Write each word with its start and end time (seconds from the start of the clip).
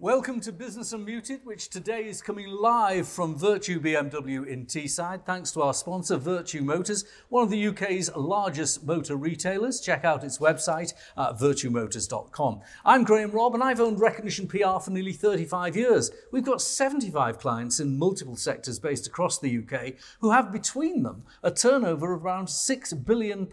Welcome 0.00 0.38
to 0.42 0.52
Business 0.52 0.92
Unmuted, 0.92 1.42
which 1.42 1.70
today 1.70 2.04
is 2.04 2.22
coming 2.22 2.46
live 2.46 3.08
from 3.08 3.36
Vertu 3.36 3.80
BMW 3.80 4.46
in 4.46 4.64
Teesside, 4.64 5.24
thanks 5.24 5.50
to 5.50 5.62
our 5.62 5.74
sponsor, 5.74 6.16
Vertu 6.18 6.62
Motors, 6.62 7.04
one 7.30 7.42
of 7.42 7.50
the 7.50 7.66
UK's 7.66 8.08
largest 8.14 8.86
motor 8.86 9.16
retailers. 9.16 9.80
Check 9.80 10.04
out 10.04 10.22
its 10.22 10.38
website 10.38 10.94
at 11.16 11.36
vertumotors.com. 11.36 12.60
I'm 12.84 13.02
Graham 13.02 13.32
Robb, 13.32 13.54
and 13.54 13.64
I've 13.64 13.80
owned 13.80 13.98
Recognition 13.98 14.46
PR 14.46 14.78
for 14.78 14.92
nearly 14.92 15.12
35 15.12 15.76
years. 15.76 16.12
We've 16.30 16.44
got 16.44 16.62
75 16.62 17.40
clients 17.40 17.80
in 17.80 17.98
multiple 17.98 18.36
sectors 18.36 18.78
based 18.78 19.08
across 19.08 19.40
the 19.40 19.58
UK 19.58 19.94
who 20.20 20.30
have 20.30 20.52
between 20.52 21.02
them 21.02 21.24
a 21.42 21.50
turnover 21.50 22.12
of 22.12 22.24
around 22.24 22.46
£6 22.46 23.04
billion 23.04 23.48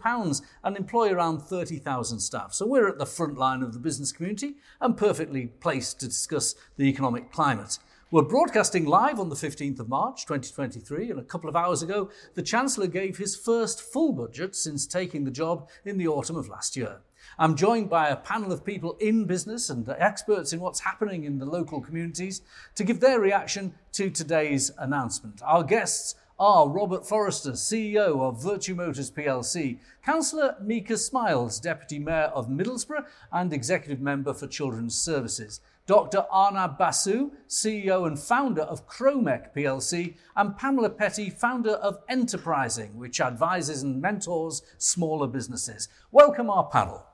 and 0.62 0.76
employ 0.76 1.10
around 1.10 1.40
30,000 1.40 2.20
staff. 2.20 2.54
So 2.54 2.66
we're 2.66 2.88
at 2.88 2.98
the 2.98 3.04
front 3.04 3.36
line 3.36 3.64
of 3.64 3.72
the 3.72 3.80
business 3.80 4.12
community 4.12 4.58
and 4.80 4.96
perfectly 4.96 5.46
placed 5.46 5.98
to 5.98 6.06
discuss 6.06 6.35
discuss 6.36 6.54
the 6.76 6.84
economic 6.84 7.32
climate. 7.32 7.78
We're 8.10 8.22
broadcasting 8.22 8.84
live 8.84 9.18
on 9.18 9.30
the 9.30 9.34
15th 9.34 9.80
of 9.80 9.88
March 9.88 10.26
2023, 10.26 11.10
and 11.10 11.18
a 11.18 11.24
couple 11.24 11.48
of 11.48 11.56
hours 11.56 11.82
ago, 11.82 12.10
the 12.34 12.42
Chancellor 12.42 12.86
gave 12.86 13.16
his 13.16 13.34
first 13.34 13.82
full 13.82 14.12
budget 14.12 14.54
since 14.54 14.86
taking 14.86 15.24
the 15.24 15.30
job 15.30 15.68
in 15.84 15.98
the 15.98 16.06
autumn 16.06 16.36
of 16.36 16.48
last 16.48 16.76
year. 16.76 17.00
I'm 17.38 17.56
joined 17.56 17.90
by 17.90 18.08
a 18.08 18.16
panel 18.16 18.52
of 18.52 18.64
people 18.64 18.96
in 19.00 19.24
business 19.24 19.70
and 19.70 19.88
experts 19.88 20.52
in 20.52 20.60
what's 20.60 20.80
happening 20.80 21.24
in 21.24 21.38
the 21.38 21.46
local 21.46 21.80
communities 21.80 22.42
to 22.76 22.84
give 22.84 23.00
their 23.00 23.18
reaction 23.18 23.74
to 23.92 24.10
today's 24.10 24.70
announcement. 24.78 25.40
Our 25.42 25.64
guests 25.64 26.14
are 26.38 26.68
Robert 26.68 27.08
Forrester, 27.08 27.52
CEO 27.52 28.20
of 28.20 28.42
Vertu 28.42 28.76
Motors 28.76 29.10
plc, 29.10 29.78
Councillor 30.04 30.54
Mieka 30.62 30.98
Smiles, 30.98 31.58
Deputy 31.58 31.98
Mayor 31.98 32.30
of 32.34 32.48
Middlesbrough 32.48 33.06
and 33.32 33.52
Executive 33.54 34.00
Member 34.00 34.34
for 34.34 34.46
Children's 34.46 34.96
Services, 34.96 35.60
Dr. 35.86 36.26
Arnab 36.32 36.78
Basu, 36.78 37.30
CEO 37.48 38.08
and 38.08 38.18
founder 38.18 38.62
of 38.62 38.88
Kromek 38.88 39.54
plc, 39.54 40.16
and 40.34 40.56
Pamela 40.56 40.90
Petty, 40.90 41.30
founder 41.30 41.74
of 41.74 42.04
Entreprenising, 42.10 42.94
which 42.96 43.20
advises 43.20 43.82
and 43.84 44.02
mentors 44.02 44.62
smaller 44.78 45.28
businesses. 45.28 45.88
Welcome 46.10 46.50
our 46.50 46.64
panel. 46.64 47.06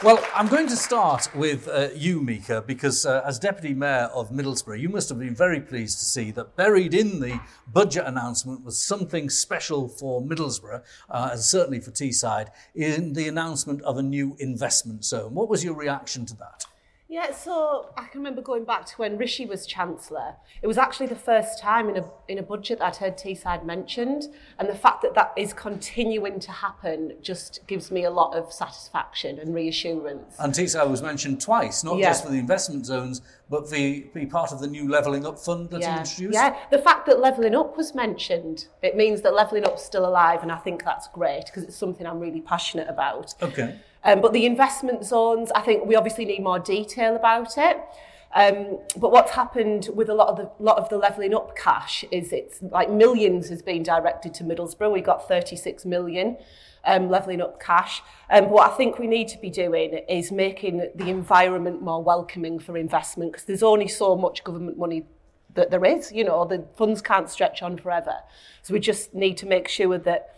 Well, 0.00 0.24
I'm 0.32 0.46
going 0.46 0.68
to 0.68 0.76
start 0.76 1.28
with 1.34 1.66
uh, 1.66 1.88
you, 1.92 2.20
Mieka, 2.20 2.64
because 2.64 3.04
uh, 3.04 3.20
as 3.26 3.36
Deputy 3.40 3.74
Mayor 3.74 4.08
of 4.14 4.30
Middlesbrough, 4.30 4.78
you 4.78 4.88
must 4.88 5.08
have 5.08 5.18
been 5.18 5.34
very 5.34 5.60
pleased 5.60 5.98
to 5.98 6.04
see 6.04 6.30
that 6.30 6.54
buried 6.54 6.94
in 6.94 7.18
the 7.18 7.40
budget 7.66 8.04
announcement 8.06 8.64
was 8.64 8.80
something 8.80 9.28
special 9.28 9.88
for 9.88 10.22
Middlesbrough, 10.22 10.84
uh, 11.10 11.30
and 11.32 11.40
certainly 11.40 11.80
for 11.80 11.90
Teesside, 11.90 12.50
in 12.76 13.14
the 13.14 13.26
announcement 13.26 13.82
of 13.82 13.98
a 13.98 14.02
new 14.02 14.36
investment 14.38 15.04
zone. 15.04 15.34
What 15.34 15.48
was 15.48 15.64
your 15.64 15.74
reaction 15.74 16.24
to 16.26 16.36
that? 16.36 16.66
Yeah, 17.10 17.32
so 17.32 17.88
I 17.96 18.04
can 18.04 18.20
remember 18.20 18.42
going 18.42 18.64
back 18.64 18.84
to 18.84 18.94
when 18.96 19.16
Rishi 19.16 19.46
was 19.46 19.66
Chancellor. 19.66 20.34
It 20.60 20.66
was 20.66 20.76
actually 20.76 21.06
the 21.06 21.16
first 21.16 21.58
time 21.58 21.88
in 21.88 21.96
a, 21.96 22.04
in 22.28 22.36
a 22.36 22.42
budget 22.42 22.80
that 22.80 22.84
I'd 22.84 22.96
heard 22.96 23.16
Teesside 23.16 23.64
mentioned. 23.64 24.24
And 24.58 24.68
the 24.68 24.74
fact 24.74 25.00
that 25.02 25.14
that 25.14 25.32
is 25.34 25.54
continuing 25.54 26.38
to 26.40 26.52
happen 26.52 27.14
just 27.22 27.66
gives 27.66 27.90
me 27.90 28.04
a 28.04 28.10
lot 28.10 28.36
of 28.36 28.52
satisfaction 28.52 29.38
and 29.38 29.54
reassurance. 29.54 30.36
And 30.38 30.52
Teesside 30.52 30.90
was 30.90 31.00
mentioned 31.00 31.40
twice, 31.40 31.82
not 31.82 31.96
yeah. 31.96 32.10
just 32.10 32.24
for 32.24 32.30
the 32.30 32.38
investment 32.38 32.84
zones, 32.84 33.22
but 33.48 33.70
the, 33.70 34.00
be 34.12 34.26
part 34.26 34.52
of 34.52 34.60
the 34.60 34.66
new 34.66 34.86
Levelling 34.86 35.24
Up 35.24 35.38
Fund 35.38 35.70
that 35.70 35.80
yeah. 35.80 36.00
introduced? 36.00 36.34
Yeah, 36.34 36.58
the 36.70 36.78
fact 36.78 37.06
that 37.06 37.20
Levelling 37.20 37.54
Up 37.54 37.74
was 37.78 37.94
mentioned, 37.94 38.66
it 38.82 38.96
means 38.96 39.22
that 39.22 39.32
Levelling 39.32 39.64
Up's 39.64 39.82
still 39.82 40.04
alive. 40.04 40.42
And 40.42 40.52
I 40.52 40.58
think 40.58 40.84
that's 40.84 41.08
great 41.08 41.46
because 41.46 41.62
it's 41.62 41.76
something 41.76 42.06
I'm 42.06 42.20
really 42.20 42.42
passionate 42.42 42.88
about. 42.90 43.32
Okay. 43.42 43.78
Um, 44.04 44.20
but 44.20 44.32
the 44.32 44.46
investment 44.46 45.04
zones, 45.04 45.50
I 45.52 45.60
think 45.60 45.86
we 45.86 45.96
obviously 45.96 46.24
need 46.24 46.42
more 46.42 46.58
detail 46.58 47.16
about 47.16 47.58
it. 47.58 47.78
Um, 48.34 48.80
but 48.96 49.10
what's 49.10 49.32
happened 49.32 49.88
with 49.94 50.10
a 50.10 50.14
lot 50.14 50.28
of 50.28 50.36
the 50.36 50.50
lot 50.62 50.76
of 50.76 50.88
the 50.90 50.98
levelling 50.98 51.34
up 51.34 51.56
cash 51.56 52.04
is 52.10 52.32
it's 52.32 52.60
like 52.62 52.90
millions 52.90 53.48
has 53.48 53.62
been 53.62 53.82
directed 53.82 54.34
to 54.34 54.44
Middlesbrough. 54.44 54.92
We 54.92 55.00
got 55.00 55.26
36 55.26 55.86
million 55.86 56.36
um, 56.84 57.08
levelling 57.08 57.40
up 57.40 57.60
cash. 57.60 58.02
Um, 58.30 58.44
but 58.44 58.50
what 58.50 58.70
I 58.70 58.76
think 58.76 58.98
we 58.98 59.06
need 59.06 59.28
to 59.28 59.38
be 59.38 59.50
doing 59.50 60.00
is 60.08 60.30
making 60.30 60.90
the 60.94 61.08
environment 61.08 61.80
more 61.80 62.02
welcoming 62.02 62.58
for 62.58 62.76
investment 62.76 63.32
because 63.32 63.46
there's 63.46 63.62
only 63.62 63.88
so 63.88 64.14
much 64.14 64.44
government 64.44 64.78
money 64.78 65.06
that 65.54 65.70
there 65.70 65.84
is. 65.84 66.12
You 66.12 66.24
know, 66.24 66.44
the 66.44 66.66
funds 66.76 67.00
can't 67.00 67.30
stretch 67.30 67.62
on 67.62 67.78
forever. 67.78 68.14
So 68.62 68.74
we 68.74 68.80
just 68.80 69.14
need 69.14 69.38
to 69.38 69.46
make 69.46 69.68
sure 69.68 69.98
that 69.98 70.34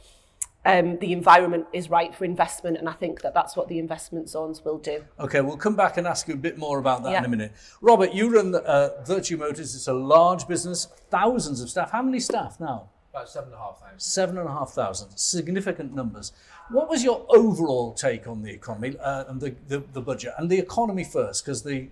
um, 0.64 0.98
the 0.98 1.12
environment 1.12 1.66
is 1.72 1.88
right 1.88 2.14
for 2.14 2.24
investment, 2.24 2.76
and 2.76 2.88
I 2.88 2.92
think 2.92 3.22
that 3.22 3.32
that's 3.32 3.56
what 3.56 3.68
the 3.68 3.78
investment 3.78 4.28
zones 4.28 4.64
will 4.64 4.78
do. 4.78 5.04
Okay, 5.18 5.40
we'll 5.40 5.56
come 5.56 5.74
back 5.74 5.96
and 5.96 6.06
ask 6.06 6.28
you 6.28 6.34
a 6.34 6.36
bit 6.36 6.58
more 6.58 6.78
about 6.78 7.02
that 7.04 7.12
yeah. 7.12 7.18
in 7.18 7.24
a 7.24 7.28
minute. 7.28 7.52
Robert, 7.80 8.12
you 8.12 8.28
run 8.28 8.54
uh, 8.54 8.90
Vertu 9.06 9.38
Motors. 9.38 9.74
It's 9.74 9.88
a 9.88 9.94
large 9.94 10.46
business, 10.46 10.86
thousands 11.08 11.62
of 11.62 11.70
staff. 11.70 11.90
How 11.90 12.02
many 12.02 12.20
staff 12.20 12.60
now? 12.60 12.90
About 13.12 13.28
seven 13.28 13.52
and 13.52 13.54
a 13.54 13.58
half 13.58 13.80
thousand. 13.80 14.00
Seven 14.00 14.38
and 14.38 14.48
a 14.48 14.52
half 14.52 14.70
thousand, 14.70 15.16
significant 15.16 15.94
numbers. 15.94 16.32
What 16.70 16.88
was 16.88 17.02
your 17.02 17.26
overall 17.30 17.92
take 17.92 18.28
on 18.28 18.42
the 18.42 18.50
economy 18.50 18.96
uh, 19.02 19.24
and 19.28 19.40
the, 19.40 19.54
the, 19.66 19.82
the, 19.92 20.00
budget? 20.00 20.34
And 20.38 20.48
the 20.48 20.58
economy 20.58 21.02
first, 21.02 21.44
because 21.44 21.64
the 21.64 21.88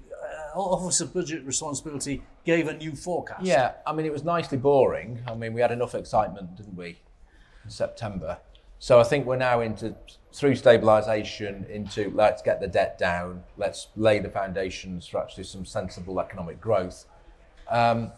uh, 0.55 0.59
Office 0.61 1.01
of 1.01 1.13
Budget 1.13 1.45
Responsibility 1.45 2.23
gave 2.45 2.69
a 2.69 2.75
new 2.75 2.95
forecast. 2.95 3.45
Yeah, 3.45 3.73
I 3.85 3.93
mean, 3.93 4.07
it 4.07 4.13
was 4.13 4.23
nicely 4.23 4.59
boring. 4.59 5.21
I 5.27 5.35
mean, 5.35 5.55
we 5.55 5.61
had 5.61 5.73
enough 5.73 5.97
excitement, 5.97 6.57
didn't 6.57 6.77
we, 6.77 7.01
in 7.65 7.71
September? 7.71 8.39
So 8.79 9.01
I 9.01 9.05
think 9.05 9.27
we're 9.27 9.37
now 9.37 9.61
into 9.61 9.95
through 10.33 10.55
stabilisation 10.55 11.69
into 11.69 12.11
let's 12.15 12.43
get 12.43 12.61
the 12.61 12.69
debt 12.69 12.99
down, 12.99 13.43
let's 13.57 13.89
lay 13.97 14.19
the 14.19 14.29
foundations 14.29 15.07
for 15.07 15.21
actually 15.21 15.45
some 15.45 15.65
sensible 15.65 16.21
economic 16.21 16.61
growth. 16.61 17.07
Um, 17.69 18.13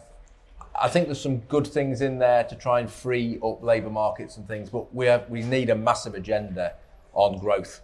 I 0.79 0.87
think 0.87 1.07
there's 1.07 1.21
some 1.21 1.39
good 1.39 1.67
things 1.67 2.01
in 2.01 2.19
there 2.19 2.43
to 2.45 2.55
try 2.55 2.79
and 2.79 2.89
free 2.89 3.39
up 3.43 3.63
labour 3.63 3.89
markets 3.89 4.37
and 4.37 4.47
things, 4.47 4.69
but 4.69 4.93
we 4.93 5.05
have, 5.07 5.29
we 5.29 5.41
need 5.41 5.69
a 5.69 5.75
massive 5.75 6.13
agenda 6.15 6.75
on 7.13 7.39
growth. 7.39 7.81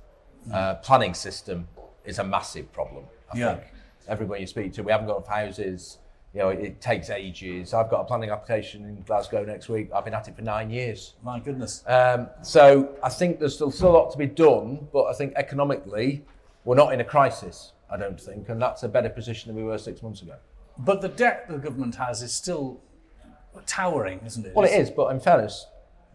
Uh, 0.54 0.76
planning 0.76 1.14
system 1.14 1.68
is 2.06 2.20
a 2.20 2.24
massive 2.24 2.72
problem. 2.72 3.04
I 3.34 3.38
yeah. 3.38 3.56
think 3.56 3.68
everyone 4.08 4.40
you 4.40 4.48
speak 4.48 4.72
to, 4.74 4.84
we 4.84 4.94
haven't 4.94 5.08
got 5.08 5.18
enough 5.18 5.28
houses 5.28 5.98
you 6.34 6.42
know, 6.42 6.50
it 6.50 6.82
takes 6.82 7.10
ages. 7.10 7.74
I've 7.74 7.90
got 7.90 8.02
a 8.02 8.04
planning 8.04 8.30
application 8.30 8.84
in 8.86 9.02
Glasgow 9.04 9.44
next 9.44 9.70
week. 9.70 9.90
I've 9.94 10.06
been 10.06 10.14
at 10.14 10.28
it 10.28 10.36
for 10.36 10.42
nine 10.42 10.70
years. 10.70 11.14
My 11.24 11.40
goodness. 11.40 11.84
Um, 11.88 12.28
so 12.44 12.96
I 13.02 13.10
think 13.10 13.40
there's 13.40 13.56
still, 13.56 13.72
still 13.72 13.90
a 13.90 13.98
lot 13.98 14.12
to 14.12 14.18
be 14.18 14.28
done, 14.28 14.88
but 14.92 15.06
I 15.06 15.14
think 15.14 15.34
economically, 15.36 16.26
we're 16.66 16.76
not 16.76 16.94
in 16.94 17.00
a 17.00 17.06
crisis, 17.06 17.72
I 17.90 17.98
don't 17.98 18.20
think, 18.20 18.50
and 18.50 18.62
that's 18.62 18.84
a 18.84 18.90
better 18.90 19.10
position 19.10 19.48
than 19.54 19.64
we 19.64 19.68
were 19.68 19.78
six 19.78 20.04
months 20.04 20.22
ago. 20.22 20.36
But 20.78 21.02
the 21.02 21.10
debt 21.10 21.48
the 21.50 21.58
government 21.58 21.96
has 21.96 22.22
is 22.22 22.34
still 22.34 22.82
towering, 23.66 24.20
isn't 24.26 24.46
it? 24.46 24.54
Well, 24.54 24.66
it 24.66 24.74
is, 24.74 24.92
but 24.92 25.08
in 25.08 25.20
fairness, 25.20 25.66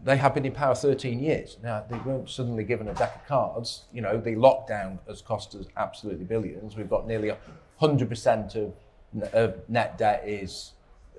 they 0.03 0.17
have 0.17 0.33
been 0.33 0.45
in 0.45 0.53
power 0.53 0.75
13 0.75 1.19
years. 1.19 1.57
Now, 1.63 1.85
they 1.89 1.97
weren't 1.99 2.29
suddenly 2.29 2.63
given 2.63 2.87
a 2.87 2.93
deck 2.93 3.15
of 3.15 3.27
cards. 3.27 3.85
You 3.93 4.01
know, 4.01 4.17
the 4.17 4.35
lockdown 4.35 4.99
has 5.07 5.21
cost 5.21 5.55
us 5.55 5.65
absolutely 5.77 6.25
billions. 6.25 6.75
We've 6.75 6.89
got 6.89 7.07
nearly 7.07 7.31
100% 7.81 8.55
of 8.55 8.73
of 9.33 9.67
net 9.69 9.97
debt 9.97 10.23
is 10.25 10.71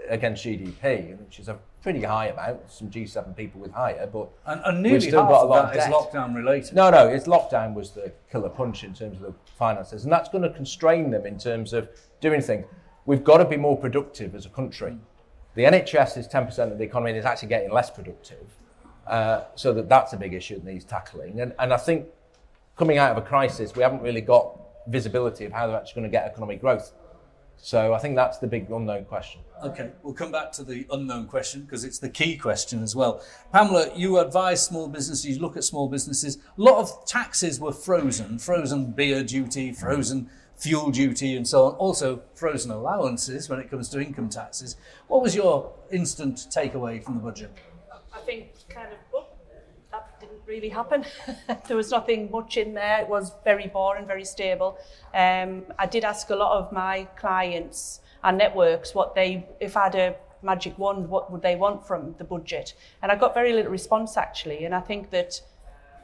against 0.08 0.44
GDP, 0.44 1.18
which 1.18 1.38
is 1.38 1.48
a 1.48 1.58
pretty 1.82 2.02
high 2.02 2.28
amount. 2.28 2.70
Some 2.70 2.90
G7 2.90 3.36
people 3.36 3.60
with 3.60 3.72
higher, 3.72 4.06
but 4.06 4.28
and, 4.46 4.60
and 4.64 4.82
nearly 4.82 4.98
we've 4.98 5.08
still 5.08 5.22
half 5.22 5.30
got 5.30 5.44
a 5.44 5.46
lot 5.46 5.64
of, 5.66 5.74
that 5.74 5.92
of 5.92 6.12
lockdown 6.12 6.34
related. 6.34 6.74
No, 6.74 6.90
no, 6.90 7.06
it's 7.06 7.26
lockdown 7.26 7.74
was 7.74 7.90
the 7.90 8.12
killer 8.30 8.48
punch 8.48 8.84
in 8.84 8.94
terms 8.94 9.16
of 9.20 9.22
the 9.22 9.34
finances, 9.58 10.04
and 10.04 10.12
that's 10.12 10.28
going 10.28 10.42
to 10.42 10.50
constrain 10.50 11.10
them 11.10 11.26
in 11.26 11.38
terms 11.38 11.72
of 11.72 11.88
doing 12.20 12.40
things. 12.40 12.66
We've 13.06 13.24
got 13.24 13.38
to 13.38 13.44
be 13.44 13.56
more 13.56 13.76
productive 13.76 14.34
as 14.34 14.46
a 14.46 14.48
country. 14.48 14.96
The 15.54 15.64
NHS 15.64 16.16
is 16.16 16.26
10% 16.26 16.72
of 16.72 16.78
the 16.78 16.84
economy 16.84 17.10
and 17.10 17.18
is 17.18 17.24
actually 17.24 17.48
getting 17.48 17.70
less 17.70 17.90
productive. 17.90 18.46
Uh, 19.06 19.44
so 19.54 19.72
that 19.74 19.88
that's 19.88 20.14
a 20.14 20.16
big 20.16 20.32
issue 20.32 20.54
that 20.54 20.64
needs 20.64 20.84
tackling. 20.84 21.40
And, 21.40 21.52
and 21.58 21.72
I 21.72 21.76
think 21.76 22.06
coming 22.76 22.98
out 22.98 23.12
of 23.12 23.18
a 23.18 23.26
crisis, 23.26 23.76
we 23.76 23.82
haven't 23.82 24.02
really 24.02 24.22
got 24.22 24.58
visibility 24.88 25.44
of 25.44 25.52
how 25.52 25.66
they're 25.66 25.76
actually 25.76 26.00
going 26.00 26.10
to 26.10 26.16
get 26.16 26.24
economic 26.24 26.60
growth. 26.60 26.92
So 27.56 27.94
I 27.94 27.98
think 27.98 28.14
that's 28.14 28.38
the 28.38 28.46
big 28.46 28.70
unknown 28.70 29.04
question. 29.06 29.40
Okay, 29.64 29.92
we'll 30.02 30.12
come 30.12 30.30
back 30.30 30.52
to 30.52 30.62
the 30.62 30.86
unknown 30.90 31.26
question 31.26 31.62
because 31.62 31.84
it's 31.84 31.98
the 31.98 32.10
key 32.10 32.36
question 32.36 32.82
as 32.82 32.94
well. 32.94 33.24
Pamela, 33.52 33.90
you 33.96 34.18
advise 34.18 34.64
small 34.64 34.88
businesses, 34.88 35.24
you 35.24 35.40
look 35.40 35.56
at 35.56 35.64
small 35.64 35.88
businesses. 35.88 36.36
A 36.36 36.62
lot 36.62 36.78
of 36.78 37.06
taxes 37.06 37.58
were 37.58 37.72
frozen, 37.72 38.38
frozen 38.38 38.92
beer 38.92 39.24
duty, 39.24 39.72
frozen 39.72 40.28
fuel 40.56 40.90
duty, 40.90 41.36
and 41.36 41.48
so 41.48 41.64
on. 41.64 41.74
Also, 41.76 42.22
frozen 42.34 42.70
allowances 42.70 43.48
when 43.48 43.58
it 43.58 43.70
comes 43.70 43.88
to 43.90 44.00
income 44.00 44.28
taxes. 44.28 44.76
What 45.06 45.22
was 45.22 45.34
your 45.34 45.72
instant 45.90 46.36
takeaway 46.54 47.02
from 47.02 47.14
the 47.14 47.20
budget? 47.20 47.50
I 48.12 48.20
think 48.20 48.48
kind 48.68 48.92
of 48.92 48.98
really 50.46 50.68
happen. 50.68 51.04
there 51.66 51.76
was 51.76 51.90
nothing 51.90 52.30
much 52.30 52.56
in 52.56 52.74
there. 52.74 53.00
It 53.00 53.08
was 53.08 53.32
very 53.44 53.66
boring, 53.66 54.06
very 54.06 54.24
stable. 54.24 54.78
Um, 55.14 55.64
I 55.78 55.86
did 55.86 56.04
ask 56.04 56.30
a 56.30 56.36
lot 56.36 56.58
of 56.58 56.72
my 56.72 57.04
clients 57.16 58.00
and 58.22 58.38
networks 58.38 58.94
what 58.94 59.14
they, 59.14 59.46
if 59.60 59.76
I 59.76 59.84
had 59.84 59.94
a 59.94 60.16
magic 60.42 60.78
wand, 60.78 61.08
what 61.08 61.30
would 61.32 61.42
they 61.42 61.56
want 61.56 61.86
from 61.86 62.14
the 62.18 62.24
budget? 62.24 62.74
And 63.02 63.10
I 63.10 63.16
got 63.16 63.34
very 63.34 63.52
little 63.52 63.72
response 63.72 64.16
actually. 64.16 64.64
And 64.64 64.74
I 64.74 64.80
think 64.80 65.10
that 65.10 65.40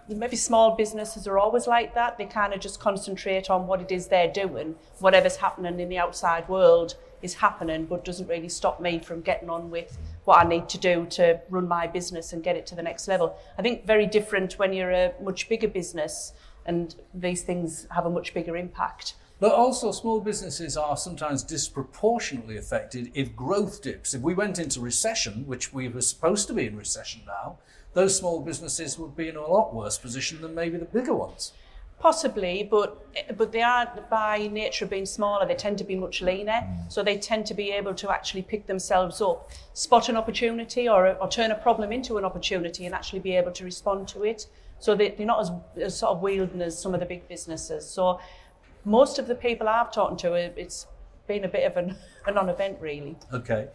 maybe 0.08 0.37
small 0.37 0.76
businesses 0.76 1.26
are 1.26 1.38
always 1.38 1.66
like 1.66 1.94
that. 1.94 2.19
They 2.19 2.26
kind 2.26 2.52
of 2.52 2.60
just 2.60 2.81
concentrate 2.81 3.50
on 3.50 3.66
what 3.66 3.81
it 3.81 3.92
is 3.92 4.08
they're 4.08 4.32
doing. 4.32 4.75
Whatever's 4.98 5.37
happening 5.37 5.78
in 5.78 5.88
the 5.88 5.98
outside 5.98 6.48
world 6.48 6.96
is 7.22 7.34
happening, 7.34 7.87
but 7.87 8.05
doesn't 8.05 8.28
really 8.28 8.49
stop 8.49 8.81
me 8.81 8.99
from 8.99 9.20
getting 9.20 9.50
on 9.50 9.70
with 9.70 9.99
what 10.25 10.44
I 10.44 10.49
need 10.49 10.69
to 10.70 10.78
do 10.78 11.06
to 11.11 11.40
run 11.50 11.69
my 11.69 11.87
business 11.87 12.32
and 12.32 12.43
get 12.43 12.56
it 12.56 12.67
to 12.67 12.75
the 12.75 12.82
next 12.82 13.08
level. 13.08 13.37
I 13.58 13.62
think 13.62 13.87
very 13.87 14.06
different 14.06 14.58
when 14.58 14.72
you're 14.72 14.90
a 14.90 15.12
much 15.22 15.49
bigger 15.49 15.69
business 15.69 16.32
and 16.67 16.94
these 17.14 17.43
things 17.43 17.87
have 17.90 18.06
a 18.06 18.11
much 18.11 18.34
bigger 18.34 18.56
impact. 18.56 19.14
But 19.40 19.52
also, 19.52 19.90
small 19.90 20.20
businesses 20.20 20.76
are 20.76 20.99
sometimes 20.99 21.43
disproportionately 21.43 22.58
affected 22.58 23.11
if 23.14 23.34
growth 23.34 23.81
dips. 23.81 24.12
If 24.12 24.20
we 24.20 24.34
went 24.34 24.58
into 24.58 24.81
recession, 24.81 25.46
which 25.46 25.73
we 25.73 25.88
were 25.88 26.02
supposed 26.02 26.46
to 26.49 26.52
be 26.52 26.66
in 26.66 26.76
recession 26.76 27.23
now, 27.26 27.56
those 27.94 28.16
small 28.16 28.43
businesses 28.43 28.99
would 28.99 29.16
be 29.16 29.28
in 29.28 29.37
a 29.37 29.46
lot 29.46 29.75
worse 29.75 29.96
position 29.96 30.43
than 30.43 30.55
maybe 30.55 30.76
the 30.76 30.84
bigger 30.84 31.14
ones. 31.14 31.52
Possibly, 32.00 32.67
but 32.70 33.06
but 33.37 33.52
they 33.52 33.61
are 33.61 33.87
by 34.08 34.47
nature 34.47 34.87
being 34.87 35.05
smaller. 35.05 35.47
They 35.47 35.55
tend 35.55 35.76
to 35.79 35.85
be 35.85 35.97
much 35.97 36.23
leaner, 36.23 36.62
mm. 36.62 36.91
so 36.91 37.02
they 37.02 37.19
tend 37.19 37.44
to 37.47 37.55
be 37.55 37.70
able 37.73 37.93
to 37.94 38.11
actually 38.11 38.41
pick 38.41 38.67
themselves 38.67 39.20
up, 39.20 39.50
spot 39.75 40.08
an 40.08 40.17
opportunity, 40.17 40.88
or, 40.88 41.14
or 41.20 41.29
turn 41.29 41.50
a 41.50 41.55
problem 41.55 41.93
into 41.93 42.17
an 42.17 42.25
opportunity, 42.25 42.87
and 42.87 42.94
actually 42.94 43.19
be 43.19 43.37
able 43.37 43.52
to 43.52 43.64
respond 43.64 44.08
to 44.08 44.25
it. 44.25 44.47
So 44.79 44.94
they, 44.94 45.11
they're 45.11 45.26
not 45.26 45.41
as, 45.41 45.50
as 45.76 45.99
sort 45.99 46.12
of 46.12 46.23
wielding 46.23 46.62
as 46.62 46.81
some 46.81 46.94
of 46.94 47.00
the 47.00 47.06
big 47.06 47.29
businesses. 47.29 47.87
So 47.87 48.19
most 48.87 49.19
of 49.19 49.26
the 49.26 49.35
people 49.35 49.69
I've 49.69 49.93
talked 49.93 50.20
to, 50.20 50.32
it's 50.32 50.87
been 51.26 51.44
a 51.44 51.49
bit 51.49 51.70
of 51.70 51.76
an, 51.76 51.97
a 52.26 52.32
non-event, 52.32 52.79
really. 52.81 53.19
Okay. 53.32 53.69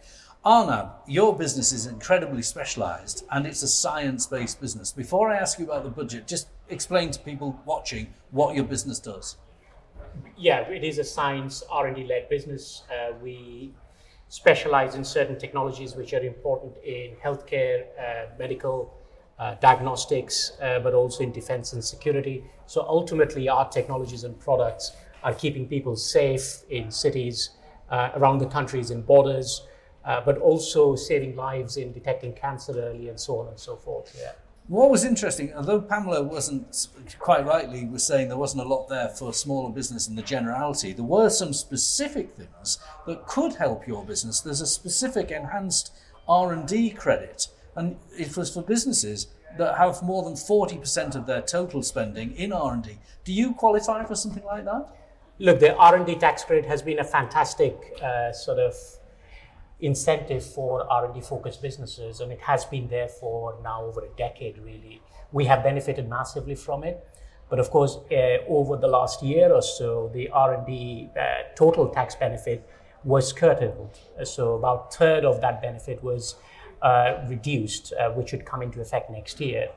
Arnab, 0.46 0.92
your 1.08 1.36
business 1.36 1.72
is 1.72 1.86
incredibly 1.86 2.40
specialised 2.40 3.26
and 3.32 3.48
it's 3.48 3.64
a 3.64 3.68
science 3.68 4.26
based 4.26 4.60
business. 4.60 4.92
Before 4.92 5.28
I 5.28 5.38
ask 5.38 5.58
you 5.58 5.64
about 5.64 5.82
the 5.82 5.90
budget, 5.90 6.28
just 6.28 6.46
explain 6.68 7.10
to 7.10 7.18
people 7.18 7.60
watching 7.64 8.14
what 8.30 8.54
your 8.54 8.62
business 8.62 9.00
does. 9.00 9.38
Yeah, 10.36 10.60
it 10.60 10.84
is 10.84 10.98
a 10.98 11.04
science 11.04 11.64
R&D 11.68 12.04
led 12.04 12.28
business. 12.28 12.84
Uh, 12.88 13.14
we 13.20 13.72
specialize 14.28 14.94
in 14.94 15.02
certain 15.02 15.36
technologies 15.36 15.96
which 15.96 16.14
are 16.14 16.22
important 16.22 16.76
in 16.84 17.16
healthcare, 17.16 17.86
uh, 17.98 18.26
medical, 18.38 18.94
uh, 19.40 19.56
diagnostics, 19.56 20.52
uh, 20.62 20.78
but 20.78 20.94
also 20.94 21.24
in 21.24 21.32
defense 21.32 21.72
and 21.72 21.82
security. 21.82 22.44
So 22.66 22.86
ultimately, 22.88 23.48
our 23.48 23.68
technologies 23.68 24.22
and 24.22 24.38
products 24.38 24.92
are 25.24 25.34
keeping 25.34 25.66
people 25.66 25.96
safe 25.96 26.62
in 26.70 26.92
cities, 26.92 27.50
uh, 27.90 28.10
around 28.14 28.38
the 28.38 28.46
countries, 28.46 28.92
in 28.92 29.02
borders 29.02 29.65
uh, 30.06 30.20
but 30.20 30.38
also 30.38 30.94
saving 30.94 31.36
lives 31.36 31.76
in 31.76 31.92
detecting 31.92 32.32
cancer 32.32 32.72
early 32.78 33.08
and 33.08 33.18
so 33.18 33.40
on 33.40 33.48
and 33.48 33.58
so 33.58 33.76
forth. 33.76 34.16
Yeah. 34.18 34.32
What 34.68 34.90
was 34.90 35.04
interesting, 35.04 35.52
although 35.54 35.80
Pamela 35.80 36.22
wasn't 36.22 36.88
quite 37.20 37.46
rightly 37.46 37.84
was 37.84 38.04
saying 38.04 38.28
there 38.28 38.36
wasn't 38.36 38.64
a 38.64 38.68
lot 38.68 38.88
there 38.88 39.08
for 39.08 39.32
smaller 39.32 39.70
business 39.70 40.08
in 40.08 40.16
the 40.16 40.22
generality, 40.22 40.92
there 40.92 41.04
were 41.04 41.30
some 41.30 41.52
specific 41.52 42.34
things 42.34 42.78
that 43.06 43.26
could 43.26 43.54
help 43.54 43.86
your 43.86 44.04
business. 44.04 44.40
There's 44.40 44.60
a 44.60 44.66
specific 44.66 45.30
enhanced 45.30 45.92
R&D 46.28 46.90
credit, 46.90 47.46
and 47.76 47.96
it 48.18 48.36
was 48.36 48.52
for 48.52 48.62
businesses 48.62 49.28
that 49.56 49.78
have 49.78 50.02
more 50.02 50.24
than 50.24 50.34
40% 50.34 51.14
of 51.14 51.26
their 51.26 51.42
total 51.42 51.82
spending 51.82 52.32
in 52.32 52.52
R&D. 52.52 52.98
Do 53.24 53.32
you 53.32 53.54
qualify 53.54 54.04
for 54.04 54.16
something 54.16 54.44
like 54.44 54.64
that? 54.64 54.88
Look, 55.38 55.60
the 55.60 55.76
R&D 55.76 56.16
tax 56.16 56.42
credit 56.42 56.66
has 56.66 56.82
been 56.82 56.98
a 56.98 57.04
fantastic 57.04 57.76
uh, 58.02 58.32
sort 58.32 58.58
of 58.58 58.74
incentive 59.80 60.44
for 60.44 60.90
R&D 60.90 61.20
focused 61.20 61.60
businesses 61.60 62.20
and 62.20 62.32
it 62.32 62.40
has 62.40 62.64
been 62.64 62.88
there 62.88 63.08
for 63.08 63.58
now 63.62 63.84
over 63.84 64.00
a 64.00 64.08
decade 64.16 64.58
really. 64.58 65.02
We 65.32 65.44
have 65.46 65.62
benefited 65.62 66.08
massively 66.08 66.54
from 66.54 66.84
it. 66.84 67.06
But 67.48 67.60
of 67.60 67.70
course, 67.70 67.98
uh, 68.10 68.38
over 68.48 68.76
the 68.76 68.88
last 68.88 69.22
year 69.22 69.52
or 69.52 69.62
so, 69.62 70.10
the 70.12 70.28
R&D 70.30 71.10
uh, 71.16 71.22
total 71.54 71.88
tax 71.88 72.16
benefit 72.16 72.68
was 73.04 73.32
curtailed. 73.32 73.98
So 74.24 74.54
about 74.56 74.92
third 74.92 75.24
of 75.24 75.40
that 75.42 75.62
benefit 75.62 76.02
was 76.02 76.34
uh, 76.82 77.24
reduced, 77.28 77.92
uh, 77.92 78.10
which 78.10 78.32
would 78.32 78.44
come 78.44 78.62
into 78.62 78.80
effect 78.80 79.10
next 79.10 79.40
year. 79.40 79.68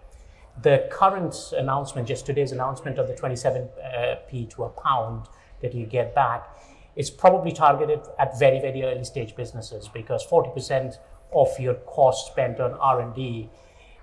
The 0.63 0.88
current 0.92 1.54
announcement, 1.56 2.07
just 2.07 2.25
today's 2.25 2.51
announcement 2.51 2.98
of 2.98 3.07
the 3.07 3.13
27p 3.13 4.50
to 4.50 4.63
a 4.63 4.69
pound 4.69 5.28
that 5.62 5.74
you 5.74 5.86
get 5.86 6.16
back, 6.16 6.50
it's 6.95 7.09
probably 7.09 7.51
targeted 7.51 8.01
at 8.18 8.38
very, 8.38 8.59
very 8.59 8.83
early 8.83 9.03
stage 9.03 9.36
businesses 9.36 9.88
because 9.88 10.25
40% 10.25 10.97
of 11.33 11.47
your 11.59 11.75
cost 11.75 12.27
spent 12.27 12.59
on 12.59 12.74
R&D 12.74 13.50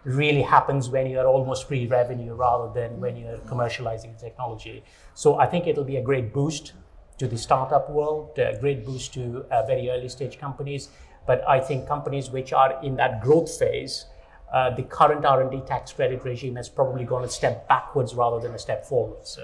really 0.05 0.43
happens 0.43 0.89
when 0.89 1.09
you're 1.09 1.27
almost 1.27 1.67
pre-revenue 1.67 2.33
rather 2.35 2.73
than 2.73 3.01
when 3.01 3.17
you're 3.17 3.39
commercializing 3.39 4.19
technology. 4.19 4.85
So 5.15 5.39
I 5.39 5.47
think 5.47 5.67
it'll 5.67 5.85
be 5.85 5.97
a 5.97 6.03
great 6.03 6.33
boost 6.33 6.75
to 7.19 7.27
the 7.27 7.37
startup 7.37 7.91
world, 7.91 8.39
a 8.39 8.57
great 8.61 8.87
boost 8.87 9.15
to 9.15 9.45
uh, 9.51 9.67
very 9.67 9.91
early 9.91 10.09
stage 10.09 10.39
companies. 10.39 10.91
But 11.27 11.47
I 11.49 11.59
think 11.59 11.89
companies 11.89 12.31
which 12.31 12.53
are 12.53 12.79
in 12.85 12.97
that 12.97 13.21
growth 13.21 13.59
phase, 13.59 14.07
uh, 14.53 14.71
the 14.71 14.85
current 14.85 15.25
R&D 15.25 15.63
tax 15.67 15.93
credit 15.93 16.23
regime 16.23 16.55
has 16.55 16.69
probably 16.69 17.05
gone 17.05 17.25
a 17.25 17.29
step 17.29 17.67
backwards 17.69 18.15
rather 18.15 18.39
than 18.39 18.55
a 18.55 18.59
step 18.59 18.87
forward. 18.87 19.27
So. 19.27 19.43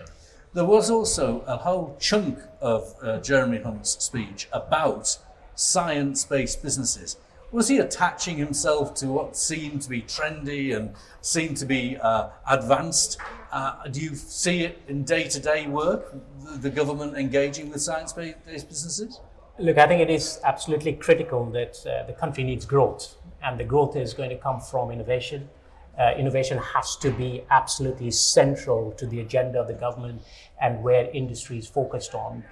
There 0.54 0.66
was 0.66 0.90
also 0.90 1.40
a 1.46 1.56
whole 1.56 1.96
chunk 1.98 2.38
of 2.60 2.94
uh, 3.02 3.20
Jeremy 3.20 3.58
Hunt's 3.58 3.92
speech 4.04 4.48
about 4.52 5.16
science 5.54 6.24
based 6.24 6.62
businesses. 6.62 7.16
Was 7.52 7.68
he 7.68 7.78
attaching 7.78 8.36
himself 8.36 8.92
to 8.96 9.06
what 9.06 9.34
seemed 9.34 9.80
to 9.82 9.88
be 9.88 10.02
trendy 10.02 10.76
and 10.76 10.94
seemed 11.22 11.56
to 11.56 11.64
be 11.64 11.96
uh, 11.96 12.28
advanced? 12.46 13.16
Uh, 13.50 13.88
do 13.88 14.00
you 14.00 14.14
see 14.14 14.64
it 14.64 14.82
in 14.88 15.04
day 15.04 15.24
to 15.24 15.40
day 15.40 15.66
work, 15.68 16.14
the 16.56 16.70
government 16.70 17.16
engaging 17.16 17.70
with 17.70 17.80
science 17.80 18.12
based 18.12 18.68
businesses? 18.68 19.20
Look, 19.58 19.78
I 19.78 19.86
think 19.86 20.02
it 20.02 20.10
is 20.10 20.38
absolutely 20.44 20.92
critical 20.94 21.46
that 21.52 21.78
uh, 21.86 22.06
the 22.06 22.12
country 22.12 22.44
needs 22.44 22.66
growth, 22.66 23.16
and 23.42 23.58
the 23.58 23.64
growth 23.64 23.96
is 23.96 24.12
going 24.12 24.28
to 24.28 24.36
come 24.36 24.60
from 24.60 24.90
innovation 24.90 25.48
uh, 25.98 26.12
innovation 26.16 26.58
has 26.58 26.96
to 26.96 27.10
be 27.10 27.42
absolutely 27.50 28.10
central 28.10 28.92
to 28.92 29.06
the 29.06 29.20
agenda 29.20 29.60
of 29.60 29.68
the 29.68 29.74
government 29.74 30.22
and 30.60 30.82
where 30.82 31.10
industry 31.12 31.58
is 31.58 31.66
focused 31.66 32.14
on. 32.14 32.42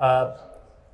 Uh, 0.00 0.36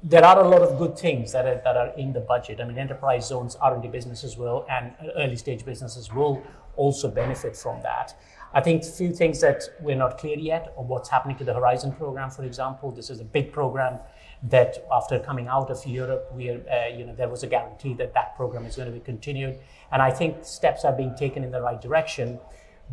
there 0.03 0.25
are 0.25 0.41
a 0.45 0.49
lot 0.49 0.63
of 0.63 0.79
good 0.79 0.99
things 0.99 1.33
that 1.33 1.47
are, 1.47 1.61
that 1.65 1.77
are 1.77 1.89
in 1.97 2.13
the 2.13 2.21
budget. 2.21 2.61
I 2.61 2.65
mean, 2.65 2.79
enterprise 2.79 3.27
zones, 3.27 3.57
R&D 3.57 3.89
businesses 3.89 4.37
will, 4.37 4.67
and 4.71 4.93
early 5.17 5.37
stage 5.37 5.65
businesses 5.65 6.13
will 6.13 6.43
also 6.77 7.09
benefit 7.09 7.57
from 7.57 7.81
that. 7.83 8.15
I 8.53 8.61
think 8.61 8.83
a 8.83 8.87
few 8.87 9.13
things 9.13 9.41
that 9.41 9.63
we're 9.81 9.97
not 9.97 10.19
clear 10.19 10.39
yet 10.39 10.73
on 10.77 10.89
what's 10.89 11.09
happening 11.09 11.37
to 11.39 11.45
the 11.45 11.55
Horizon 11.55 11.93
program, 11.93 12.31
for 12.31 12.45
example. 12.45 12.91
This 12.91 13.11
is 13.11 13.21
a 13.21 13.25
big 13.25 13.53
program 13.53 13.99
that 14.51 14.87
after 14.93 15.19
coming 15.19 15.49
out 15.49 15.71
of 15.71 15.85
Europe, 15.87 16.31
we 16.35 16.51
uh, 16.51 16.87
you 16.97 17.05
know, 17.05 17.15
there 17.15 17.29
was 17.29 17.43
a 17.43 17.47
guarantee 17.47 17.95
that 17.95 18.15
that 18.15 18.37
program 18.37 18.67
is 18.67 18.77
going 18.77 18.89
to 18.89 18.95
be 18.95 19.01
continued. 19.01 19.59
And 19.93 20.03
I 20.03 20.11
think 20.11 20.45
steps 20.45 20.85
are 20.85 20.93
being 20.93 21.15
taken 21.15 21.43
in 21.45 21.51
the 21.51 21.61
right 21.61 21.81
direction. 21.81 22.39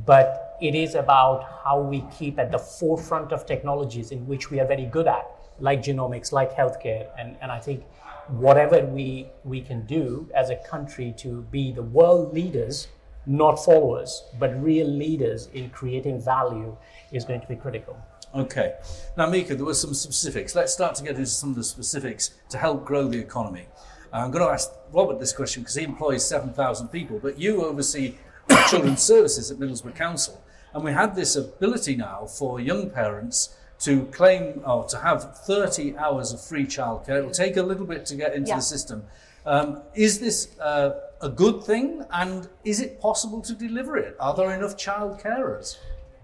But 0.06 0.58
it 0.62 0.74
is 0.74 0.96
about 0.96 1.44
how 1.64 1.80
we 1.80 2.04
keep 2.18 2.40
at 2.40 2.52
the 2.52 2.58
forefront 2.58 3.32
of 3.32 3.46
technologies 3.46 4.12
in 4.12 4.26
which 4.26 4.50
we 4.50 4.60
are 4.60 4.66
very 4.66 4.86
good 4.86 5.08
at, 5.08 5.26
like 5.60 5.84
genomics, 5.84 6.32
like 6.32 6.52
healthcare. 6.52 7.10
And, 7.20 7.38
and 7.42 7.52
I 7.52 7.60
think 7.60 7.84
whatever 8.28 8.84
we, 8.86 9.28
we 9.44 9.62
can 9.62 9.86
do 9.86 10.30
as 10.34 10.50
a 10.50 10.56
country 10.56 11.14
to 11.18 11.44
be 11.52 11.72
the 11.72 11.84
world 11.84 12.34
leaders, 12.34 12.88
not 13.26 13.56
followers, 13.64 14.24
but 14.40 14.62
real 14.64 14.88
leaders 14.88 15.50
in 15.54 15.70
creating 15.70 16.20
value 16.22 16.76
is 17.12 17.24
going 17.24 17.42
to 17.42 17.48
be 17.48 17.56
critical. 17.56 17.96
Okay. 18.36 18.74
Now, 19.16 19.28
Mieka, 19.28 19.50
there 19.50 19.66
were 19.66 19.76
some 19.76 19.94
specifics. 19.94 20.56
Let's 20.56 20.74
start 20.74 20.96
to 20.96 21.04
get 21.04 21.12
into 21.12 21.28
some 21.28 21.50
of 21.52 21.56
the 21.56 21.64
specifics 21.64 22.32
to 22.50 22.58
help 22.58 22.84
grow 22.84 23.08
the 23.08 23.20
economy. 23.20 23.68
I'm 24.12 24.32
going 24.32 24.44
to 24.44 24.52
ask 24.52 24.72
Robert 24.92 25.20
this 25.20 25.34
question 25.34 25.64
because 25.64 25.76
he 25.76 25.84
employs 25.84 26.28
7,000 26.28 26.88
people, 26.88 27.20
but 27.20 27.40
you 27.40 27.64
oversee 27.64 28.16
children's 28.70 29.02
services 29.02 29.52
at 29.52 29.58
Middlesbrough 29.58 29.96
Council. 29.96 30.44
And 30.74 30.84
we 30.84 30.92
had 30.92 31.16
this 31.16 31.36
ability 31.36 31.96
now 31.96 32.26
for 32.26 32.60
young 32.60 32.90
parents 32.90 33.56
to 33.82 34.06
claim 34.06 34.62
or 34.66 34.86
to 34.86 34.98
have 35.00 35.38
30 35.40 35.98
hours 35.98 36.32
of 36.32 36.44
free 36.44 36.66
childcare. 36.66 37.20
It 37.20 37.26
will 37.26 37.32
take 37.32 37.58
a 37.58 37.64
little 37.64 37.86
bit 37.86 38.06
to 38.08 38.16
get 38.16 38.34
into 38.34 38.50
yeah. 38.50 38.56
the 38.56 38.62
system. 38.62 39.04
Um, 39.46 39.82
is 39.94 40.20
this 40.20 40.58
uh, 40.60 40.92
a 41.22 41.30
good 41.30 41.64
thing 41.64 42.06
and 42.12 42.48
is 42.64 42.80
it 42.80 43.00
possible 43.00 43.42
to 43.42 43.54
deliver 43.54 43.98
it? 43.98 44.16
Are 44.20 44.36
there 44.36 44.52
enough 44.54 44.78
child 44.78 45.20
carers? 45.20 45.78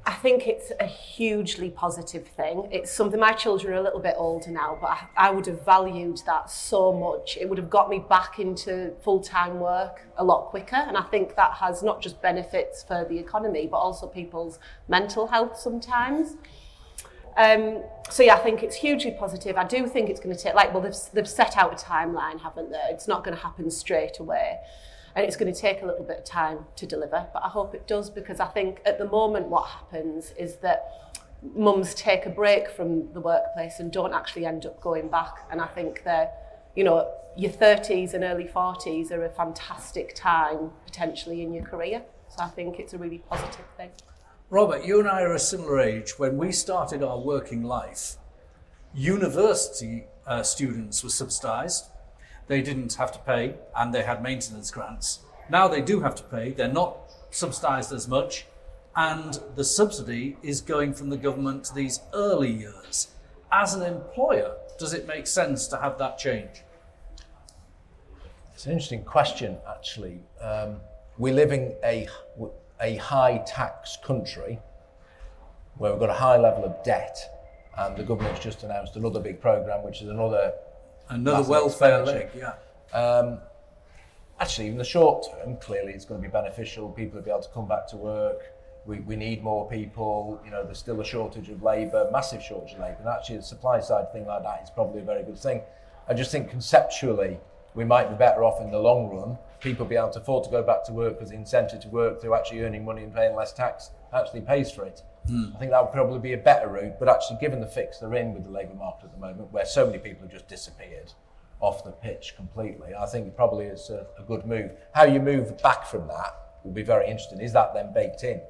I 0.10 0.14
think 0.14 0.48
it's 0.48 0.72
a 0.80 0.88
hugely 0.88 1.70
positive 1.70 2.26
thing. 2.30 2.68
It's 2.72 2.92
something 2.92 3.20
my 3.20 3.32
children 3.34 3.74
are 3.74 3.78
a 3.78 3.84
little 3.84 4.00
bit 4.00 4.16
older 4.18 4.50
now, 4.50 4.76
but 4.82 4.90
I, 4.90 5.28
I 5.28 5.30
would 5.30 5.46
have 5.46 5.64
valued 5.64 6.24
that 6.26 6.50
so 6.50 6.92
much. 6.92 7.38
It 7.40 7.48
would 7.48 7.60
have 7.60 7.70
got 7.70 7.92
me 7.92 8.00
back 8.00 8.40
into 8.40 8.96
full 9.04 9.20
time 9.20 9.60
work 9.60 10.02
a 10.18 10.24
lot 10.24 10.48
quicker. 10.48 10.78
And 10.78 10.98
I 10.98 11.04
think 11.04 11.36
that 11.36 11.52
has 11.52 11.84
not 11.84 12.02
just 12.02 12.20
benefits 12.24 12.82
for 12.82 13.06
the 13.08 13.20
economy, 13.20 13.68
but 13.68 13.78
also 13.78 14.08
people's 14.08 14.58
mental 14.88 15.28
health 15.28 15.60
sometimes. 15.60 16.38
Um, 17.38 17.84
so 18.10 18.24
yeah, 18.24 18.34
I 18.34 18.40
think 18.40 18.64
it's 18.64 18.78
hugely 18.78 19.12
positive. 19.12 19.58
I 19.58 19.64
do 19.64 19.86
think 19.86 20.10
it's 20.10 20.20
going 20.20 20.36
to 20.36 20.42
take 20.42 20.56
like 20.56 20.74
well, 20.74 20.82
they've 20.82 20.98
they've 21.14 21.30
set 21.30 21.56
out 21.56 21.72
a 21.72 21.86
timeline, 21.86 22.42
haven't 22.42 22.72
they? 22.72 22.82
It's 22.90 23.08
not 23.08 23.24
going 23.24 23.38
to 23.38 23.44
happen 23.44 23.70
straight 23.70 24.18
away. 24.18 24.58
And 25.20 25.28
it's 25.28 25.36
going 25.36 25.54
to 25.54 25.60
take 25.60 25.82
a 25.82 25.86
little 25.86 26.06
bit 26.06 26.20
of 26.20 26.24
time 26.24 26.60
to 26.78 26.86
deliver, 26.86 27.28
but 27.34 27.44
I 27.44 27.50
hope 27.50 27.76
it 27.76 27.86
does 27.88 28.10
because 28.10 28.40
I 28.40 28.46
think 28.46 28.80
at 28.86 28.98
the 28.98 29.06
moment 29.06 29.48
what 29.48 29.68
happens 29.68 30.32
is 30.38 30.56
that 30.58 31.20
mums 31.56 31.94
take 31.94 32.26
a 32.26 32.30
break 32.30 32.70
from 32.70 33.12
the 33.12 33.20
workplace 33.20 33.82
and 33.82 33.92
don't 33.92 34.14
actually 34.14 34.46
end 34.46 34.66
up 34.66 34.80
going 34.80 35.10
back. 35.10 35.46
And 35.52 35.60
I 35.60 35.68
think 35.68 36.06
they're, 36.06 36.30
you 36.74 36.86
know, 36.86 37.12
your 37.36 37.52
30s 37.52 38.14
and 38.14 38.24
early 38.24 38.46
40s 38.46 39.12
are 39.12 39.26
a 39.26 39.30
fantastic 39.30 40.16
time 40.16 40.72
potentially 40.86 41.42
in 41.42 41.54
your 41.54 41.66
career. 41.66 42.02
So 42.30 42.42
I 42.42 42.48
think 42.48 42.80
it's 42.80 42.94
a 42.94 42.98
really 42.98 43.18
positive 43.18 43.66
thing. 43.76 43.90
Robert, 44.50 44.86
you 44.86 45.02
and 45.02 45.10
I 45.10 45.22
are 45.24 45.34
a 45.34 45.40
similar 45.40 45.82
age. 45.82 46.18
When 46.18 46.38
we 46.38 46.54
started 46.54 47.04
our 47.04 47.20
working 47.20 47.64
life, 47.64 48.16
university 48.94 50.06
uh, 50.26 50.44
students 50.44 51.04
were 51.04 51.10
subsidised. 51.10 51.88
They 52.50 52.64
didn't 52.64 52.96
have 52.96 53.12
to 53.14 53.20
pay 53.20 53.54
and 53.78 53.94
they 53.94 54.02
had 54.02 54.24
maintenance 54.24 54.72
grants. 54.72 55.20
Now 55.50 55.68
they 55.68 55.82
do 55.82 56.02
have 56.02 56.16
to 56.16 56.24
pay. 56.24 56.52
They're 56.52 56.68
not 56.68 56.98
subsidised 57.30 57.94
as 57.94 58.08
much 58.08 58.48
and 58.96 59.40
the 59.56 59.64
subsidy 59.64 60.36
is 60.42 60.60
going 60.60 60.96
from 60.96 61.10
the 61.10 61.18
government 61.18 61.64
to 61.66 61.76
these 61.76 62.02
early 62.12 62.52
years. 62.52 63.10
As 63.52 63.76
an 63.76 63.84
employer, 63.84 64.56
does 64.80 64.94
it 64.94 65.08
make 65.08 65.28
sense 65.28 65.68
to 65.68 65.78
have 65.78 66.00
that 66.00 66.18
change? 66.18 66.64
It's 68.54 68.66
an 68.66 68.72
interesting 68.72 69.04
question, 69.04 69.58
actually. 69.70 70.20
Um, 70.42 70.78
we 71.20 71.32
live 71.32 71.52
in 71.52 71.76
a, 71.84 72.08
a 72.82 72.96
high 72.96 73.44
tax 73.46 73.98
country 74.04 74.60
where 75.78 75.92
we've 75.92 76.00
got 76.00 76.10
a 76.10 76.14
high 76.14 76.38
level 76.38 76.66
of 76.66 76.84
debt, 76.84 77.18
and 77.78 77.96
the 77.96 78.04
government's 78.04 78.42
just 78.42 78.64
announced 78.64 78.96
another 78.96 79.20
big 79.20 79.40
programme, 79.40 79.84
which 79.86 80.02
is 80.02 80.10
another 80.10 80.52
another 81.10 81.48
welfare 81.50 82.06
leg. 82.06 82.30
Yeah. 82.36 82.54
Um, 82.98 83.40
actually, 84.40 84.68
in 84.68 84.78
the 84.78 84.84
short 84.84 85.28
term, 85.32 85.58
clearly 85.58 85.94
it's 85.94 86.06
going 86.06 86.22
to 86.22 86.28
be 86.28 86.32
beneficial. 86.32 86.90
People 86.90 87.18
will 87.18 87.26
be 87.26 87.32
able 87.32 87.42
to 87.42 87.50
come 87.50 87.68
back 87.68 87.88
to 87.90 87.98
work 87.98 88.42
we, 88.90 89.00
we 89.02 89.16
need 89.16 89.44
more 89.44 89.70
people, 89.70 90.42
you 90.44 90.52
know, 90.52 90.64
there's 90.64 90.80
still 90.80 91.00
a 91.00 91.06
shortage 91.06 91.50
of 91.50 91.62
labour, 91.62 92.10
massive 92.12 92.42
shortage 92.42 92.74
of 92.74 92.80
labour, 92.80 92.98
and 93.00 93.08
actually 93.08 93.38
the 93.38 93.44
supply 93.44 93.80
side 93.80 94.12
thing 94.12 94.26
like 94.26 94.44
that 94.44 94.62
is 94.64 94.70
probably 94.72 95.02
a 95.02 95.06
very 95.06 95.24
good 95.24 95.38
thing. 95.38 95.62
I 96.08 96.14
just 96.14 96.32
think 96.32 96.50
conceptually 96.50 97.38
we 97.76 97.86
might 97.86 98.10
be 98.10 98.16
better 98.16 98.44
off 98.44 98.60
in 98.62 98.72
the 98.72 98.80
long 98.80 99.16
run. 99.16 99.38
People 99.60 99.86
be 99.86 99.96
able 99.96 100.10
to 100.10 100.20
afford 100.20 100.44
to 100.46 100.50
go 100.50 100.64
back 100.64 100.84
to 100.86 100.94
work 100.94 101.20
because 101.20 101.30
the 101.30 101.36
incentive 101.36 101.82
to 101.82 101.88
work 101.90 102.20
through 102.20 102.34
actually 102.34 102.62
earning 102.62 102.84
money 102.84 103.04
and 103.04 103.14
paying 103.14 103.36
less 103.36 103.54
tax 103.54 103.92
actually 104.14 104.42
pays 104.42 104.72
for 104.72 104.86
it. 104.86 105.04
Mm. 105.30 105.56
I 105.56 105.60
think 105.60 105.72
that 105.72 105.82
would 105.82 105.94
probably 105.94 106.20
be 106.20 106.34
a 106.34 106.38
better 106.38 106.68
route, 106.68 107.00
but 107.00 107.08
actually 107.08 107.38
given 107.40 107.60
the 107.60 107.68
fix 107.68 108.00
they're 108.00 108.14
in 108.16 108.34
with 108.34 108.44
the 108.44 108.52
labour 108.52 108.76
market 108.76 109.06
at 109.06 109.12
the 109.12 109.20
moment, 109.20 109.52
where 109.52 109.66
so 109.66 109.86
many 109.86 109.98
people 109.98 110.24
have 110.24 110.32
just 110.32 110.48
disappeared 110.48 111.12
off 111.60 111.84
the 111.84 111.92
pitch 111.92 112.34
completely, 112.36 112.94
I 112.96 113.06
think 113.06 113.36
probably 113.36 113.66
it's 113.66 113.90
a, 113.90 114.08
a 114.18 114.24
good 114.24 114.46
move. 114.46 114.72
How 114.94 115.04
you 115.04 115.20
move 115.20 115.62
back 115.62 115.86
from 115.86 116.08
that 116.08 116.34
will 116.64 116.72
be 116.72 116.84
very 116.84 117.06
interesting. 117.08 117.42
Is 117.42 117.54
that 117.54 117.74
then 117.74 117.94
baked 117.94 118.24
in? 118.24 118.42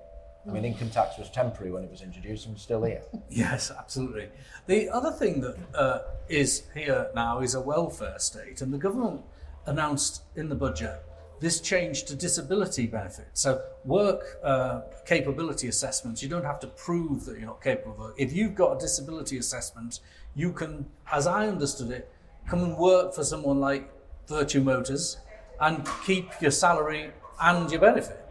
I 0.48 0.51
mean, 0.51 0.65
income 0.65 0.89
tax 0.89 1.17
was 1.17 1.29
temporary 1.29 1.71
when 1.71 1.83
it 1.83 1.91
was 1.91 2.01
introduced 2.01 2.48
and 2.48 2.57
still 2.57 2.83
here. 2.83 3.03
Yes, 3.29 3.71
absolutely. 3.77 4.29
The 4.67 4.89
other 4.89 5.12
thing 5.12 5.41
that 5.41 5.55
uh, 5.75 6.00
is 6.27 6.63
here 6.74 7.09
now 7.13 7.41
is 7.41 7.55
a 7.55 7.62
welfare 7.62 8.17
state, 8.17 8.62
and 8.62 8.74
the 8.74 8.77
government 8.77 9.21
announced 9.65 10.24
in 10.36 10.50
the 10.50 10.55
budget 10.55 11.03
this 11.39 11.62
change 11.62 12.03
to 12.05 12.15
disability 12.15 12.88
benefits. 12.88 13.41
So, 13.41 13.62
work 13.86 14.39
uh, 14.43 14.81
capability 15.05 15.67
assessments, 15.67 16.22
you 16.22 16.29
don't 16.29 16.46
have 16.46 16.60
to 16.62 16.67
prove 16.67 17.25
that 17.25 17.38
you're 17.38 17.48
not 17.48 17.62
capable 17.62 17.93
of 17.93 18.00
work. 18.00 18.15
If 18.17 18.34
you've 18.34 18.55
got 18.55 18.75
a 18.75 18.79
disability 18.79 19.38
assessment, 19.38 20.01
you 20.36 20.51
can, 20.51 20.86
as 21.12 21.27
I 21.27 21.48
understood 21.48 21.91
it, 21.91 22.12
come 22.48 22.63
and 22.63 22.77
work 22.77 23.13
for 23.13 23.24
someone 23.24 23.60
like 23.60 23.89
Vertu 24.27 24.63
Motors 24.63 25.17
and 25.62 25.88
keep 26.05 26.29
your 26.41 26.51
salary 26.51 27.12
and 27.41 27.69
your 27.72 27.81
benefit. 27.81 28.25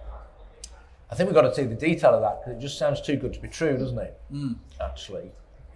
I 1.11 1.15
think 1.15 1.29
we've 1.29 1.35
got 1.35 1.43
to 1.49 1.55
see 1.55 1.65
the 1.65 1.75
detail 1.75 2.15
of 2.15 2.21
that 2.21 2.41
because 2.41 2.59
it 2.59 2.61
just 2.61 2.79
sounds 2.79 3.01
too 3.01 3.17
good 3.17 3.33
to 3.33 3.41
be 3.41 3.49
true, 3.49 3.77
doesn't 3.79 3.99
it? 3.99 4.21
Mm. 4.33 4.57
Actually. 4.81 5.31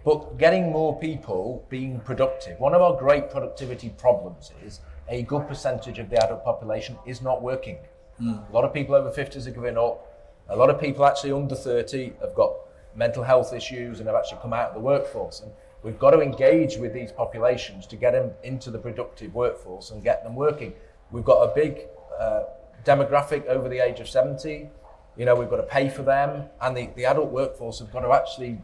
But 0.05 0.37
getting 0.37 0.71
more 0.71 0.99
people 0.99 1.65
being 1.71 2.01
productive. 2.01 2.59
One 2.59 2.75
of 2.75 2.83
our 2.83 2.97
great 2.99 3.31
productivity 3.31 3.91
problems 3.91 4.51
is 4.65 4.81
a 5.09 5.23
good 5.23 5.47
percentage 5.49 5.99
of 5.99 6.11
the 6.11 6.23
adult 6.23 6.45
population 6.45 6.97
is 7.07 7.23
not 7.23 7.43
working. 7.43 7.79
Mm. 8.21 8.49
A 8.49 8.53
lot 8.53 8.65
of 8.65 8.73
people 8.73 8.95
over 8.95 9.11
50s 9.11 9.47
are 9.47 9.51
giving 9.51 9.77
up. 9.77 10.09
A 10.49 10.57
lot 10.57 10.71
of 10.71 10.81
people 10.81 11.05
actually 11.05 11.33
under 11.33 11.55
30 11.55 12.13
have 12.21 12.35
got 12.35 12.53
mental 12.95 13.23
health 13.23 13.53
issues 13.53 13.99
and 13.99 14.07
have 14.07 14.17
actually 14.17 14.39
come 14.43 14.53
out 14.53 14.69
of 14.69 14.75
the 14.75 14.81
workforce. 14.81 15.41
And 15.41 15.53
we've 15.83 15.99
got 15.99 16.11
to 16.11 16.21
engage 16.21 16.77
with 16.77 16.93
these 16.93 17.11
populations 17.13 17.87
to 17.89 17.97
get 17.97 18.13
them 18.13 18.31
into 18.43 18.71
the 18.71 18.79
productive 18.79 19.35
workforce 19.35 19.91
and 19.91 20.03
get 20.03 20.23
them 20.25 20.35
working. 20.35 20.75
We've 21.11 21.25
got 21.25 21.43
a 21.43 21.55
big 21.55 21.87
uh, 22.19 22.45
demographic 22.85 23.47
over 23.47 23.69
the 23.69 23.79
age 23.79 24.01
of 24.01 24.09
70 24.09 24.69
you 25.17 25.27
know, 25.27 25.35
we've 25.35 25.51
got 25.51 25.57
to 25.57 25.63
pay 25.65 25.89
for 25.89 26.03
them, 26.03 26.49
and 26.61 26.77
the, 26.77 26.89
the 26.97 27.05
adult 27.05 27.31
workforce 27.31 27.81
have 27.81 27.93
got 27.93 28.01
to 28.01 28.13
actually 28.13 28.59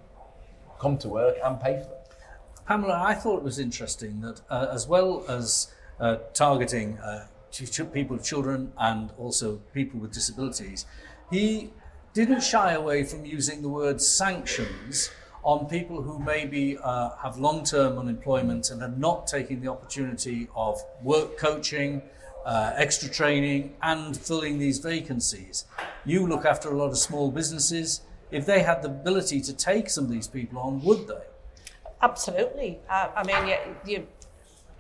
come 0.81 0.97
to 0.99 1.09
work 1.09 1.37
and 1.45 1.61
pay 1.61 1.79
for 1.79 1.85
them. 1.85 1.99
Pamela, 2.67 3.03
I 3.07 3.15
thought 3.15 3.39
it 3.39 3.43
was 3.43 3.59
interesting 3.59 4.21
that 4.21 4.41
uh, 4.51 4.69
as 4.73 4.87
well 4.87 5.25
as 5.29 5.73
uh, 6.01 6.17
targeting 6.35 6.99
uh, 6.99 7.27
people 7.93 8.19
children 8.19 8.73
and 8.79 9.11
also 9.19 9.57
people 9.73 9.99
with 10.01 10.13
disabilities, 10.13 10.87
he 11.31 11.71
didn't 12.15 12.43
shy 12.43 12.73
away 12.73 13.05
from 13.05 13.25
using 13.25 13.63
the 13.63 13.69
word 13.69 14.01
sanctions 14.01 15.11
on 15.43 15.67
people 15.67 16.03
who 16.03 16.19
maybe 16.19 16.77
uh, 16.83 17.11
have 17.23 17.39
long-term 17.39 17.99
unemployment 17.99 18.71
and 18.71 18.83
are 18.83 18.95
not 18.97 19.27
taking 19.27 19.61
the 19.61 19.69
opportunity 19.69 20.49
of 20.55 20.81
work 21.03 21.39
coaching, 21.39 22.03
uh, 22.45 22.73
extra 22.77 23.09
training, 23.09 23.75
and 23.83 24.17
filling 24.17 24.59
these 24.59 24.79
vacancies. 24.79 25.65
You 26.05 26.27
look 26.27 26.45
after 26.45 26.71
a 26.71 26.77
lot 26.77 26.91
of 26.91 26.99
small 26.99 27.31
businesses. 27.31 28.03
If 28.31 28.47
they 28.47 28.63
had 28.63 28.83
the 28.83 28.89
ability 28.89 29.41
to 29.43 29.53
take 29.55 29.89
some 29.89 30.05
of 30.05 30.11
these 30.11 30.29
people 30.29 30.59
on, 30.59 30.83
would 30.83 31.07
they? 31.07 31.23
Absolutely. 32.03 32.79
Uh, 32.89 33.09
I 33.17 33.25
mean, 33.25 33.49
you, 33.49 33.57
you, 33.93 34.07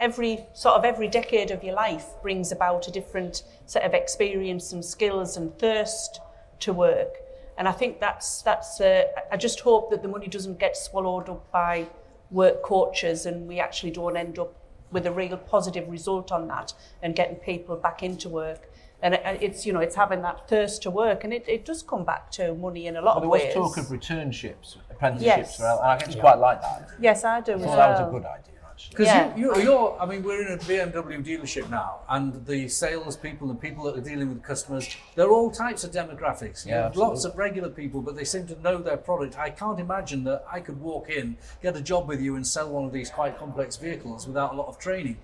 every 0.00 0.46
sort 0.54 0.76
of 0.76 0.84
every 0.84 1.08
decade 1.08 1.50
of 1.50 1.62
your 1.64 1.74
life 1.74 2.06
brings 2.22 2.52
about 2.52 2.86
a 2.88 2.90
different 2.90 3.42
set 3.66 3.84
of 3.84 3.94
experience 3.94 4.72
and 4.72 4.84
skills 4.84 5.36
and 5.36 5.56
thirst 5.58 6.20
to 6.60 6.72
work. 6.72 7.14
And 7.56 7.66
I 7.66 7.72
think 7.72 7.98
that's 7.98 8.42
that's. 8.42 8.80
Uh, 8.80 9.04
I 9.32 9.36
just 9.36 9.60
hope 9.60 9.90
that 9.90 10.02
the 10.02 10.08
money 10.08 10.28
doesn't 10.28 10.60
get 10.60 10.76
swallowed 10.76 11.28
up 11.28 11.50
by 11.50 11.88
work 12.30 12.62
coaches, 12.62 13.26
and 13.26 13.48
we 13.48 13.58
actually 13.58 13.90
don't 13.90 14.16
end 14.16 14.38
up 14.38 14.54
with 14.92 15.06
a 15.06 15.12
real 15.12 15.36
positive 15.36 15.88
result 15.88 16.32
on 16.32 16.48
that 16.48 16.72
and 17.02 17.14
getting 17.14 17.36
people 17.36 17.76
back 17.76 18.02
into 18.02 18.28
work. 18.28 18.70
And 19.02 19.14
it's 19.14 19.66
you 19.66 19.72
know 19.72 19.80
it's 19.80 19.96
having 19.96 20.22
that 20.22 20.48
thirst 20.48 20.82
to 20.82 20.90
work, 20.90 21.24
and 21.24 21.32
it, 21.32 21.44
it 21.48 21.64
does 21.64 21.82
come 21.82 22.04
back 22.04 22.30
to 22.32 22.54
money 22.54 22.86
in 22.86 22.96
a 22.96 23.00
lot 23.00 23.16
well, 23.16 23.24
of 23.24 23.30
ways. 23.30 23.52
There 23.54 23.62
was 23.62 23.74
talk 23.74 23.84
of 23.84 23.90
returnships, 23.90 24.76
apprenticeships, 24.90 25.58
yes. 25.58 25.58
and 25.58 25.66
I 25.66 25.94
actually 25.94 26.16
yeah. 26.16 26.20
quite 26.20 26.38
like 26.38 26.60
that. 26.62 26.90
Yes, 27.00 27.24
I 27.24 27.40
do. 27.40 27.54
I 27.54 27.58
thought 27.58 27.66
well. 27.66 27.76
that 27.76 27.90
was 27.90 28.08
a 28.08 28.10
good 28.12 28.24
idea. 28.24 28.57
Because 28.90 29.06
yeah. 29.06 29.36
you, 29.36 29.54
you, 29.56 29.62
you're, 29.62 29.96
I 30.00 30.06
mean, 30.06 30.22
we're 30.22 30.46
in 30.46 30.52
a 30.52 30.58
BMW 30.58 31.24
dealership 31.24 31.68
now, 31.68 32.00
and 32.08 32.46
the 32.46 32.68
salespeople, 32.68 33.48
the 33.48 33.54
people 33.54 33.84
that 33.84 33.96
are 33.96 34.00
dealing 34.00 34.28
with 34.28 34.42
customers, 34.42 34.96
they're 35.14 35.30
all 35.30 35.50
types 35.50 35.84
of 35.84 35.90
demographics. 35.90 36.64
You 36.64 36.72
yeah, 36.72 36.90
lots 36.94 37.24
of 37.24 37.36
regular 37.36 37.70
people, 37.70 38.00
but 38.00 38.16
they 38.16 38.24
seem 38.24 38.46
to 38.46 38.60
know 38.60 38.78
their 38.78 38.96
product. 38.96 39.38
I 39.38 39.50
can't 39.50 39.80
imagine 39.80 40.24
that 40.24 40.44
I 40.50 40.60
could 40.60 40.80
walk 40.80 41.10
in, 41.10 41.36
get 41.62 41.76
a 41.76 41.80
job 41.80 42.08
with 42.08 42.20
you, 42.20 42.36
and 42.36 42.46
sell 42.46 42.70
one 42.70 42.84
of 42.84 42.92
these 42.92 43.10
quite 43.10 43.38
complex 43.38 43.76
vehicles 43.76 44.26
without 44.26 44.52
a 44.52 44.56
lot 44.56 44.68
of 44.68 44.78
training. 44.78 45.18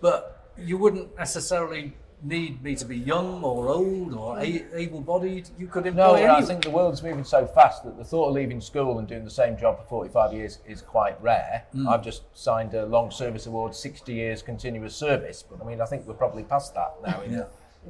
But 0.00 0.52
you 0.56 0.78
wouldn't 0.78 1.16
necessarily 1.16 1.94
need 2.24 2.62
me 2.62 2.74
to 2.74 2.84
be 2.84 2.96
young 2.96 3.42
or 3.44 3.68
old 3.68 4.14
or 4.14 4.38
a- 4.38 4.64
able-bodied. 4.74 5.50
You 5.58 5.66
could 5.66 5.86
employ. 5.86 6.24
No, 6.24 6.34
I 6.34 6.42
think 6.42 6.64
the 6.64 6.70
world's 6.70 7.02
moving 7.02 7.24
so 7.24 7.46
fast 7.46 7.84
that 7.84 7.96
the 7.98 8.04
thought 8.04 8.28
of 8.28 8.34
leaving 8.34 8.60
school 8.60 8.98
and 8.98 9.06
doing 9.06 9.24
the 9.24 9.30
same 9.30 9.56
job 9.56 9.78
for 9.78 9.84
45 9.86 10.32
years 10.32 10.58
is 10.66 10.80
quite 10.80 11.20
rare. 11.22 11.64
Mm. 11.74 11.88
I've 11.88 12.02
just 12.02 12.22
signed 12.32 12.74
a 12.74 12.86
long 12.86 13.10
service 13.10 13.46
award, 13.46 13.74
60 13.74 14.12
years 14.12 14.42
continuous 14.42 14.96
service, 14.96 15.44
but 15.48 15.62
I 15.62 15.68
mean, 15.68 15.80
I 15.80 15.84
think 15.84 16.06
we're 16.06 16.14
probably 16.14 16.44
past 16.44 16.74
that 16.74 16.94
now. 17.04 17.22
yeah. 17.28 17.44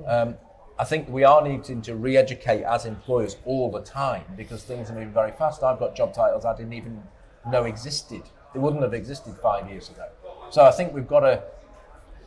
Um, 0.07 0.35
I 0.77 0.85
think 0.85 1.09
we 1.09 1.23
are 1.23 1.41
needing 1.41 1.83
to 1.83 1.95
re-educate 1.95 2.65
as 2.65 2.85
employers 2.85 3.37
all 3.45 3.71
the 3.71 3.81
time 3.81 4.25
because 4.37 4.65
things 4.65 4.91
are 4.91 4.95
moving 4.95 5.13
very 5.13 5.31
fast. 5.31 5.63
I've 5.63 5.79
got 5.79 5.95
job 5.95 6.13
titles 6.13 6.45
I 6.45 6.57
didn't 6.57 6.73
even 6.73 7.01
know 7.49 7.65
existed. 7.65 8.23
They 8.53 8.59
wouldn't 8.59 8.83
have 8.83 8.93
existed 8.93 9.37
five 9.41 9.71
years 9.71 9.89
ago. 9.89 10.09
So 10.51 10.65
I 10.65 10.73
think 10.73 10.93
we've 10.93 11.07
got 11.07 11.21
to 11.21 11.45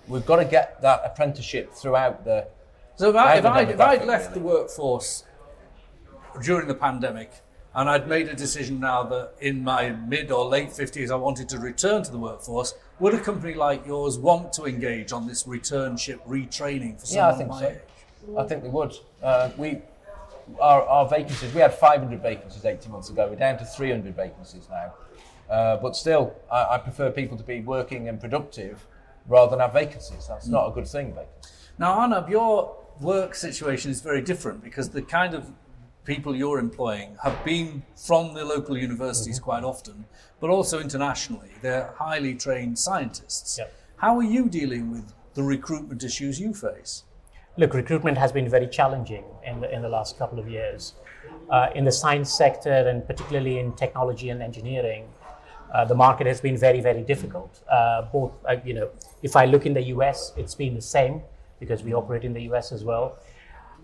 we've 0.07 0.25
got 0.25 0.37
to 0.37 0.45
get 0.45 0.81
that 0.81 1.01
apprenticeship 1.05 1.73
throughout 1.73 2.23
the. 2.23 2.47
So 2.95 3.09
if, 3.09 3.15
I, 3.15 3.35
if, 3.35 3.45
I, 3.45 3.61
if 3.61 3.79
I'd 3.79 4.05
left 4.05 4.29
really. 4.29 4.39
the 4.39 4.45
workforce 4.47 5.23
during 6.41 6.67
the 6.67 6.75
pandemic 6.75 7.31
and 7.75 7.87
I'd 7.87 8.07
made 8.07 8.27
a 8.27 8.35
decision 8.35 8.79
now 8.79 9.03
that 9.03 9.33
in 9.39 9.63
my 9.63 9.91
mid 9.91 10.31
or 10.31 10.45
late 10.45 10.69
50s 10.69 11.11
I 11.11 11.15
wanted 11.15 11.47
to 11.49 11.59
return 11.59 12.01
to 12.03 12.11
the 12.11 12.17
workforce, 12.17 12.73
would 12.99 13.13
a 13.13 13.19
company 13.19 13.53
like 13.53 13.85
yours 13.85 14.17
want 14.17 14.51
to 14.53 14.65
engage 14.65 15.11
on 15.11 15.27
this 15.27 15.43
returnship 15.43 16.19
retraining 16.27 16.99
for 16.99 17.05
someone 17.05 17.29
yeah, 17.29 17.33
I 17.33 17.37
think 17.37 17.49
my 17.49 17.59
so. 17.59 17.67
age? 17.67 17.77
I 18.37 18.43
think 18.45 18.63
they 18.63 18.69
would. 18.69 18.95
Uh, 19.21 19.51
we, 19.57 19.77
our, 20.59 20.81
our 20.83 21.07
vacancies, 21.07 21.53
we 21.53 21.61
had 21.61 21.73
500 21.73 22.19
vacancies 22.21 22.65
18 22.65 22.91
months 22.91 23.09
ago. 23.09 23.27
We're 23.29 23.35
down 23.35 23.59
to 23.59 23.65
300 23.65 24.15
vacancies 24.15 24.67
now. 24.71 24.93
Uh, 25.47 25.77
but 25.77 25.95
still, 25.95 26.35
I, 26.51 26.65
I 26.71 26.77
prefer 26.79 27.11
people 27.11 27.37
to 27.37 27.43
be 27.43 27.61
working 27.61 28.09
and 28.09 28.19
productive 28.19 28.85
rather 29.27 29.51
than 29.51 29.59
have 29.59 29.73
vacancies. 29.73 30.27
That's 30.27 30.47
not 30.47 30.67
a 30.67 30.71
good 30.71 30.87
thing, 30.87 31.13
vacancies. 31.13 31.53
Now, 31.77 31.93
Arnab, 31.93 32.29
you're 32.29 32.75
work 33.01 33.35
situation 33.35 33.91
is 33.91 34.01
very 34.01 34.21
different 34.21 34.63
because 34.63 34.89
the 34.89 35.01
kind 35.01 35.33
of 35.33 35.51
people 36.03 36.35
you're 36.35 36.59
employing 36.59 37.17
have 37.23 37.43
been 37.43 37.83
from 37.95 38.33
the 38.33 38.43
local 38.43 38.77
universities 38.77 39.39
quite 39.39 39.63
often, 39.63 40.05
but 40.39 40.49
also 40.49 40.79
internationally. 40.79 41.51
They're 41.61 41.93
highly 41.97 42.33
trained 42.33 42.79
scientists. 42.79 43.57
Yep. 43.59 43.73
How 43.97 44.17
are 44.17 44.23
you 44.23 44.47
dealing 44.47 44.89
with 44.91 45.13
the 45.33 45.43
recruitment 45.43 46.03
issues 46.03 46.39
you 46.39 46.53
face? 46.53 47.03
Look, 47.57 47.73
recruitment 47.73 48.17
has 48.17 48.31
been 48.31 48.47
very 48.47 48.67
challenging 48.67 49.25
in 49.45 49.59
the, 49.61 49.73
in 49.73 49.81
the 49.81 49.89
last 49.89 50.17
couple 50.17 50.39
of 50.39 50.47
years. 50.47 50.93
Uh, 51.49 51.69
in 51.75 51.83
the 51.83 51.91
science 51.91 52.31
sector, 52.31 52.69
and 52.69 53.05
particularly 53.05 53.59
in 53.59 53.73
technology 53.73 54.29
and 54.29 54.41
engineering, 54.41 55.07
uh, 55.73 55.85
the 55.85 55.95
market 55.95 56.27
has 56.27 56.41
been 56.41 56.57
very, 56.57 56.81
very 56.81 57.01
difficult. 57.01 57.61
Uh, 57.69 58.03
both, 58.03 58.31
uh, 58.47 58.55
you 58.63 58.73
know, 58.73 58.89
if 59.23 59.35
I 59.35 59.45
look 59.45 59.65
in 59.65 59.73
the 59.73 59.83
US, 59.95 60.33
it's 60.37 60.55
been 60.55 60.75
the 60.75 60.81
same 60.81 61.21
because 61.59 61.83
we 61.83 61.93
operate 61.93 62.23
in 62.23 62.33
the 62.33 62.41
US 62.43 62.71
as 62.71 62.83
well. 62.83 63.17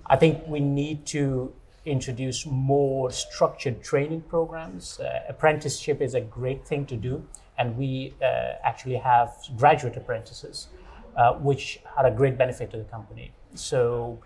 I 0.06 0.16
think 0.16 0.46
we 0.48 0.60
need 0.60 1.06
to 1.08 1.54
introduce 1.86 2.46
more 2.46 3.12
structured 3.12 3.84
training 3.84 4.22
programs. 4.22 5.00
Uh, 5.00 5.22
apprenticeship 5.28 6.02
is 6.02 6.14
a 6.14 6.22
great 6.22 6.66
thing 6.66 6.86
to 6.86 6.96
do, 6.96 7.26
and 7.58 7.78
we 7.78 8.14
uh, 8.22 8.54
actually 8.64 8.96
have 8.96 9.36
graduate 9.58 9.98
apprentices, 9.98 10.68
which 11.42 11.80
are 11.98 12.08
a 12.08 12.12
great 12.12 12.38
benefit 12.38 12.72
to 12.72 12.78
the 12.78 12.84
company. 12.86 13.32
So, 13.56 14.20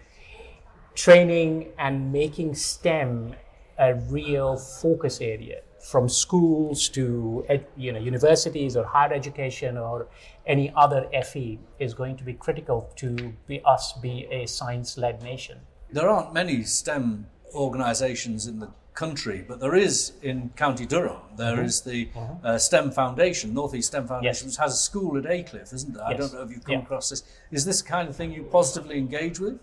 training 0.95 1.69
and 1.77 2.11
making 2.11 2.55
STEM 2.55 3.35
a 3.77 3.95
real 3.95 4.57
focus 4.57 5.21
area 5.21 5.61
from 5.87 6.09
schools 6.09 6.89
to 6.89 7.45
ed, 7.47 7.65
you 7.77 7.93
know 7.93 7.99
universities 7.99 8.75
or 8.75 8.83
higher 8.83 9.13
education 9.13 9.77
or 9.77 10.07
any 10.45 10.71
other 10.75 11.07
FE 11.23 11.57
is 11.79 11.93
going 11.93 12.17
to 12.17 12.23
be 12.25 12.33
critical 12.33 12.89
to 12.97 13.33
be 13.47 13.61
us 13.65 13.93
be 13.93 14.27
a 14.29 14.45
science-led 14.45 15.23
nation. 15.23 15.57
There 15.89 16.09
aren't 16.09 16.33
many 16.33 16.63
STEM 16.63 17.27
organisations 17.55 18.47
in 18.47 18.59
the 18.59 18.69
country, 18.93 19.45
but 19.47 19.59
there 19.61 19.75
is 19.75 20.13
in 20.21 20.49
County 20.57 20.85
Durham. 20.85 21.21
There 21.37 21.63
is 21.63 21.81
the 21.81 22.09
uh, 22.43 22.57
STEM 22.57 22.91
Foundation, 22.91 23.53
Northeast 23.53 23.87
STEM 23.89 24.07
Foundation, 24.07 24.25
Yes. 24.25 24.43
which 24.43 24.57
has 24.57 24.73
a 24.73 24.77
school 24.77 25.17
at 25.17 25.25
Aycliffe, 25.25 25.71
isn't 25.71 25.93
there? 25.93 26.03
I 26.03 26.13
don't 26.15 26.33
know 26.33 26.41
if 26.41 26.49
you've 26.51 26.65
come 26.65 26.73
Yeah. 26.79 26.81
across 26.81 27.09
this. 27.11 27.23
Is 27.51 27.63
this 27.63 27.81
the 27.81 27.87
kind 27.87 28.09
of 28.09 28.15
thing 28.15 28.31
you 28.33 28.43
positively 28.43 28.97
engage 28.97 29.39
with? 29.39 29.59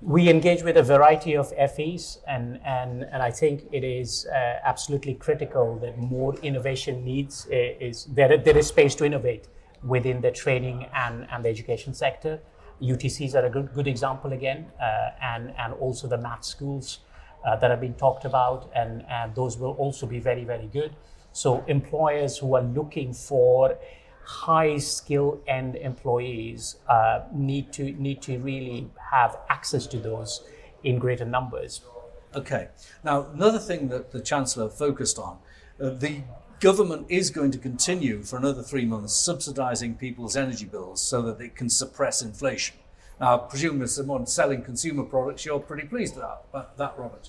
We 0.00 0.28
engage 0.28 0.62
with 0.62 0.76
a 0.76 0.82
variety 0.82 1.34
of 1.34 1.48
FEs, 1.48 2.18
and, 2.28 2.60
and, 2.64 3.04
and 3.04 3.22
I 3.22 3.30
think 3.30 3.64
it 3.72 3.84
is 3.84 4.26
uh, 4.26 4.58
absolutely 4.64 5.14
critical 5.14 5.78
that 5.78 5.96
more 5.98 6.34
innovation 6.36 7.04
needs 7.04 7.46
uh, 7.50 7.54
is 7.80 8.04
there, 8.06 8.36
there 8.36 8.56
is 8.56 8.66
space 8.66 8.94
to 8.96 9.06
innovate 9.06 9.48
within 9.82 10.20
the 10.20 10.30
training 10.30 10.86
and, 10.94 11.26
and 11.30 11.44
the 11.44 11.48
education 11.48 11.94
sector. 11.94 12.40
UTCs 12.82 13.34
are 13.34 13.46
a 13.46 13.50
good, 13.50 13.72
good 13.72 13.86
example 13.86 14.32
again, 14.32 14.66
uh, 14.80 15.10
and, 15.22 15.54
and 15.58 15.72
also 15.74 16.06
the 16.06 16.18
math 16.18 16.44
schools 16.44 16.98
uh, 17.46 17.56
that 17.56 17.70
have 17.70 17.80
been 17.80 17.94
talked 17.94 18.24
about, 18.24 18.70
and, 18.74 19.04
and 19.08 19.34
those 19.34 19.58
will 19.58 19.72
also 19.72 20.06
be 20.06 20.18
very, 20.18 20.44
very 20.44 20.66
good. 20.66 20.94
So 21.32 21.64
employers 21.66 22.38
who 22.38 22.54
are 22.56 22.62
looking 22.62 23.12
for 23.12 23.76
high 24.24 24.78
skill 24.78 25.40
end 25.46 25.76
employees 25.76 26.76
uh, 26.88 27.20
need 27.32 27.72
to 27.72 27.92
need 27.92 28.22
to 28.22 28.38
really 28.38 28.90
have 29.12 29.38
access 29.48 29.86
to 29.86 29.98
those 29.98 30.42
in 30.82 30.98
greater 30.98 31.24
numbers. 31.24 31.82
Okay. 32.34 32.68
Now, 33.04 33.26
another 33.32 33.58
thing 33.58 33.88
that 33.88 34.10
the 34.10 34.20
Chancellor 34.20 34.68
focused 34.68 35.18
on, 35.18 35.38
uh, 35.80 35.90
the 35.90 36.22
government 36.60 37.06
is 37.08 37.30
going 37.30 37.50
to 37.52 37.58
continue 37.58 38.22
for 38.22 38.36
another 38.36 38.62
three 38.62 38.84
months 38.84 39.12
subsidising 39.12 39.98
people's 39.98 40.36
energy 40.36 40.64
bills 40.64 41.00
so 41.00 41.22
that 41.22 41.40
it 41.40 41.54
can 41.54 41.68
suppress 41.68 42.22
inflation. 42.22 42.76
Now, 43.20 43.36
I 43.36 43.38
presume 43.48 43.82
as 43.82 43.94
someone 43.94 44.26
selling 44.26 44.62
consumer 44.62 45.04
products, 45.04 45.44
you're 45.44 45.60
pretty 45.60 45.86
pleased 45.86 46.16
with 46.16 46.24
that, 46.24 46.42
that, 46.52 46.76
that 46.78 46.94
Robert. 46.98 47.28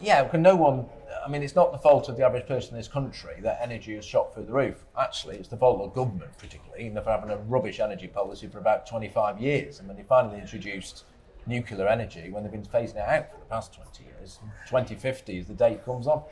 Yeah, 0.00 0.24
because 0.24 0.40
no 0.40 0.56
one. 0.56 0.86
I 1.24 1.28
mean, 1.28 1.42
it's 1.42 1.54
not 1.54 1.72
the 1.72 1.78
fault 1.78 2.08
of 2.08 2.16
the 2.16 2.24
average 2.24 2.46
person 2.46 2.72
in 2.72 2.76
this 2.76 2.88
country 2.88 3.36
that 3.42 3.58
energy 3.62 3.94
has 3.94 4.04
shot 4.04 4.34
through 4.34 4.44
the 4.44 4.52
roof. 4.52 4.84
Actually, 4.98 5.36
it's 5.36 5.48
the 5.48 5.56
fault 5.56 5.80
of 5.80 5.94
government, 5.94 6.36
particularly, 6.38 6.90
for 7.02 7.10
having 7.10 7.30
a 7.30 7.36
rubbish 7.36 7.80
energy 7.80 8.06
policy 8.06 8.46
for 8.46 8.58
about 8.58 8.86
25 8.86 9.40
years. 9.40 9.78
And 9.78 9.88
when 9.88 9.96
they 9.96 10.02
finally 10.02 10.38
introduced 10.38 11.04
nuclear 11.46 11.88
energy, 11.88 12.30
when 12.30 12.42
they've 12.42 12.52
been 12.52 12.62
phasing 12.62 12.96
it 12.96 13.08
out 13.08 13.30
for 13.30 13.38
the 13.38 13.46
past 13.46 13.72
20 13.74 14.04
years, 14.04 14.38
2050 14.68 15.38
is 15.38 15.46
the 15.46 15.54
date 15.54 15.84
comes 15.84 16.06
on. 16.06 16.22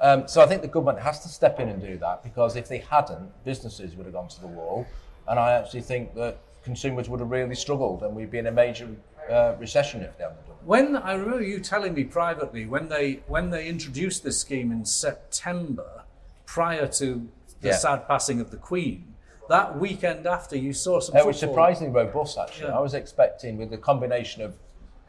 Um, 0.00 0.26
so 0.26 0.42
I 0.42 0.46
think 0.46 0.62
the 0.62 0.68
government 0.68 0.98
has 1.00 1.20
to 1.20 1.28
step 1.28 1.60
in 1.60 1.68
and 1.68 1.80
do 1.80 1.96
that 1.98 2.24
because 2.24 2.56
if 2.56 2.68
they 2.68 2.78
hadn't, 2.78 3.30
businesses 3.44 3.94
would 3.94 4.06
have 4.06 4.14
gone 4.14 4.28
to 4.28 4.40
the 4.40 4.48
wall. 4.48 4.86
And 5.28 5.38
I 5.38 5.52
actually 5.52 5.82
think 5.82 6.14
that 6.16 6.38
consumers 6.64 7.08
would 7.08 7.20
have 7.20 7.30
really 7.30 7.54
struggled 7.54 8.02
and 8.02 8.14
we'd 8.14 8.30
be 8.30 8.38
in 8.38 8.46
a 8.48 8.52
major 8.52 8.88
uh, 9.30 9.54
recession 9.58 10.02
if 10.02 10.16
they 10.18 10.24
hadn't 10.24 10.44
done. 10.46 10.53
When 10.64 10.96
I 10.96 11.12
remember 11.14 11.42
you 11.42 11.60
telling 11.60 11.92
me 11.94 12.04
privately 12.04 12.64
when 12.66 12.88
they 12.88 13.20
when 13.26 13.50
they 13.50 13.68
introduced 13.68 14.24
this 14.24 14.40
scheme 14.40 14.72
in 14.72 14.84
September, 14.84 16.04
prior 16.46 16.86
to 16.88 17.28
the 17.60 17.68
Yeah. 17.68 17.76
sad 17.76 18.06
passing 18.08 18.40
of 18.40 18.50
the 18.50 18.56
Queen, 18.56 19.14
that 19.48 19.78
weekend 19.78 20.26
after 20.26 20.56
you 20.56 20.72
saw 20.72 21.00
some. 21.00 21.16
It 21.16 21.26
was 21.26 21.38
surprisingly 21.38 21.92
robust, 21.92 22.38
actually. 22.38 22.68
Yeah. 22.68 22.78
I 22.78 22.80
was 22.80 22.94
expecting, 22.94 23.58
with 23.58 23.70
the 23.70 23.76
combination 23.78 24.40
of 24.42 24.54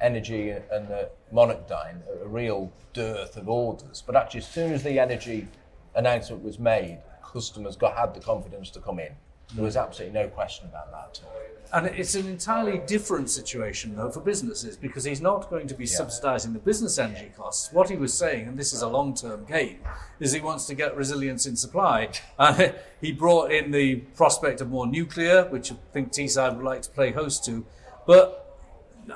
energy 0.02 0.50
and 0.50 0.88
the 0.90 1.10
monarch 1.32 1.68
dying, 1.68 2.04
a- 2.10 2.26
a 2.26 2.28
real 2.28 2.72
dearth 2.94 3.38
of 3.38 3.48
orders. 3.48 4.04
But 4.06 4.18
actually, 4.18 4.42
as 4.42 4.48
soon 4.48 4.74
as 4.74 4.84
the 4.84 5.00
energy 5.00 5.48
announcement 5.96 6.44
was 6.44 6.60
made, 6.60 7.00
customers 7.24 7.78
got 7.78 7.96
had 7.96 8.14
the 8.14 8.20
confidence 8.20 8.70
to 8.72 8.82
come 8.82 9.00
in. 9.00 9.16
There 9.54 9.64
was 9.64 9.78
absolutely 9.78 10.20
no 10.20 10.28
question 10.28 10.68
about 10.68 10.92
that. 10.92 11.20
at 11.20 11.26
all. 11.26 11.46
And 11.74 11.88
it's 11.88 12.16
an 12.16 12.28
entirely 12.28 12.78
different 12.88 13.30
situation, 13.30 13.96
though, 13.96 14.10
for 14.10 14.22
businesses 14.22 14.78
because 14.78 15.04
he's 15.04 15.20
not 15.20 15.50
going 15.50 15.68
to 15.68 15.74
be 15.74 15.86
subsidising 15.86 16.54
the 16.54 16.60
business 16.60 16.98
energy 16.98 17.32
costs. 17.36 17.72
What 17.74 17.90
he 17.90 17.98
was 17.98 18.14
saying, 18.14 18.48
and 18.48 18.58
this 18.58 18.72
is 18.72 18.82
a 18.82 18.88
long 18.88 19.14
term 19.14 19.46
gain, 19.46 19.80
is 20.20 20.32
he 20.32 20.40
wants 20.40 20.68
to 20.68 20.76
get 20.76 20.96
resilience 20.96 21.46
in 21.46 21.56
supply. 21.56 22.12
Uh, 22.40 22.70
he 23.02 23.12
brought 23.12 23.52
in 23.52 23.72
the 23.72 23.96
prospect 24.16 24.62
of 24.62 24.70
more 24.70 24.88
nuclear, 24.88 25.46
which 25.46 25.72
I 25.72 25.76
think 25.92 26.12
Teesside 26.14 26.56
would 26.56 26.66
like 26.66 26.82
to 26.84 26.90
play 26.90 27.12
host 27.12 27.44
to. 27.46 27.66
But 28.06 28.58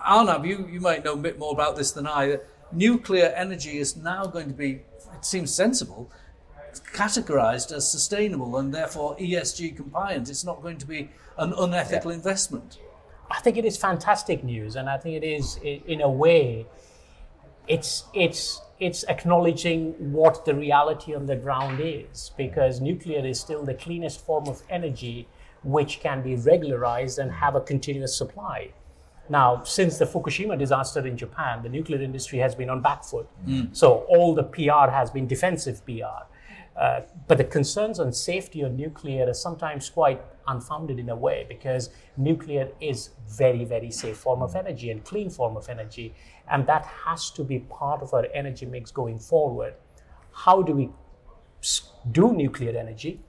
Arnab, 0.03 0.45
you, 0.45 0.67
you 0.69 0.81
might 0.81 1.03
know 1.03 1.13
a 1.13 1.17
bit 1.17 1.39
more 1.39 1.53
about 1.53 1.75
this 1.75 1.91
than 1.91 2.07
I. 2.07 2.39
Nuclear 2.71 3.27
energy 3.35 3.77
is 3.77 3.95
now 3.95 4.25
going 4.25 4.47
to 4.47 4.53
be, 4.53 4.81
it 5.15 5.25
seems 5.25 5.53
sensible, 5.53 6.11
categorized 6.93 7.71
as 7.71 7.91
sustainable 7.91 8.57
and 8.57 8.73
therefore 8.73 9.15
ESG 9.17 9.75
compliant. 9.75 10.29
It's 10.29 10.43
not 10.43 10.61
going 10.61 10.77
to 10.77 10.85
be 10.85 11.09
an 11.37 11.53
unethical 11.57 12.11
investment. 12.11 12.79
I 13.31 13.39
think 13.41 13.57
it 13.57 13.65
is 13.65 13.77
fantastic 13.77 14.43
news, 14.43 14.75
and 14.75 14.89
I 14.89 14.97
think 14.97 15.23
it 15.23 15.25
is 15.25 15.57
in 15.63 16.01
a 16.01 16.09
way, 16.09 16.65
it's 17.67 18.05
it's 18.13 18.61
it's 18.79 19.03
acknowledging 19.07 19.93
what 20.11 20.45
the 20.45 20.55
reality 20.55 21.13
on 21.13 21.25
the 21.25 21.35
ground 21.35 21.79
is, 21.81 22.31
because 22.37 22.81
nuclear 22.81 23.25
is 23.25 23.39
still 23.39 23.63
the 23.63 23.75
cleanest 23.75 24.25
form 24.25 24.47
of 24.47 24.63
energy, 24.69 25.27
which 25.63 25.99
can 25.99 26.23
be 26.23 26.35
regularized 26.35 27.19
and 27.19 27.31
have 27.31 27.55
a 27.55 27.61
continuous 27.61 28.17
supply. 28.17 28.71
Now, 29.29 29.63
since 29.63 29.99
the 29.99 30.05
Fukushima 30.05 30.57
disaster 30.57 31.05
in 31.05 31.15
Japan, 31.15 31.61
the 31.61 31.69
nuclear 31.69 32.01
industry 32.01 32.39
has 32.39 32.55
been 32.55 32.69
on 32.69 32.81
back 32.81 33.03
foot. 33.03 33.27
Mm. 33.47 33.75
So 33.75 34.05
all 34.09 34.33
the 34.33 34.43
PR 34.43 34.89
has 34.89 35.11
been 35.11 35.27
defensive 35.27 35.85
PR. 35.85 36.25
Uh, 36.75 37.01
but 37.27 37.37
the 37.37 37.43
concerns 37.43 37.99
on 37.99 38.13
safety 38.13 38.61
of 38.61 38.73
nuclear 38.73 39.29
are 39.29 39.33
sometimes 39.33 39.89
quite 39.89 40.21
unfounded 40.47 40.97
in 40.97 41.09
a 41.09 41.15
way 41.15 41.45
because 41.49 41.89
nuclear 42.15 42.69
is 42.79 43.09
very, 43.27 43.65
very 43.65 43.91
safe 43.91 44.17
form 44.17 44.41
of 44.41 44.55
energy 44.55 44.89
and 44.89 45.03
clean 45.03 45.29
form 45.29 45.57
of 45.57 45.67
energy, 45.69 46.13
and 46.49 46.65
that 46.67 46.85
has 46.85 47.29
to 47.31 47.43
be 47.43 47.59
part 47.59 48.01
of 48.01 48.13
our 48.13 48.25
energy 48.33 48.65
mix 48.65 48.91
going 48.91 49.19
forward. 49.19 49.73
How 50.31 50.61
do 50.61 50.73
we 50.73 50.89
do 52.11 52.33
nuclear 52.33 52.77
energy 52.77 53.19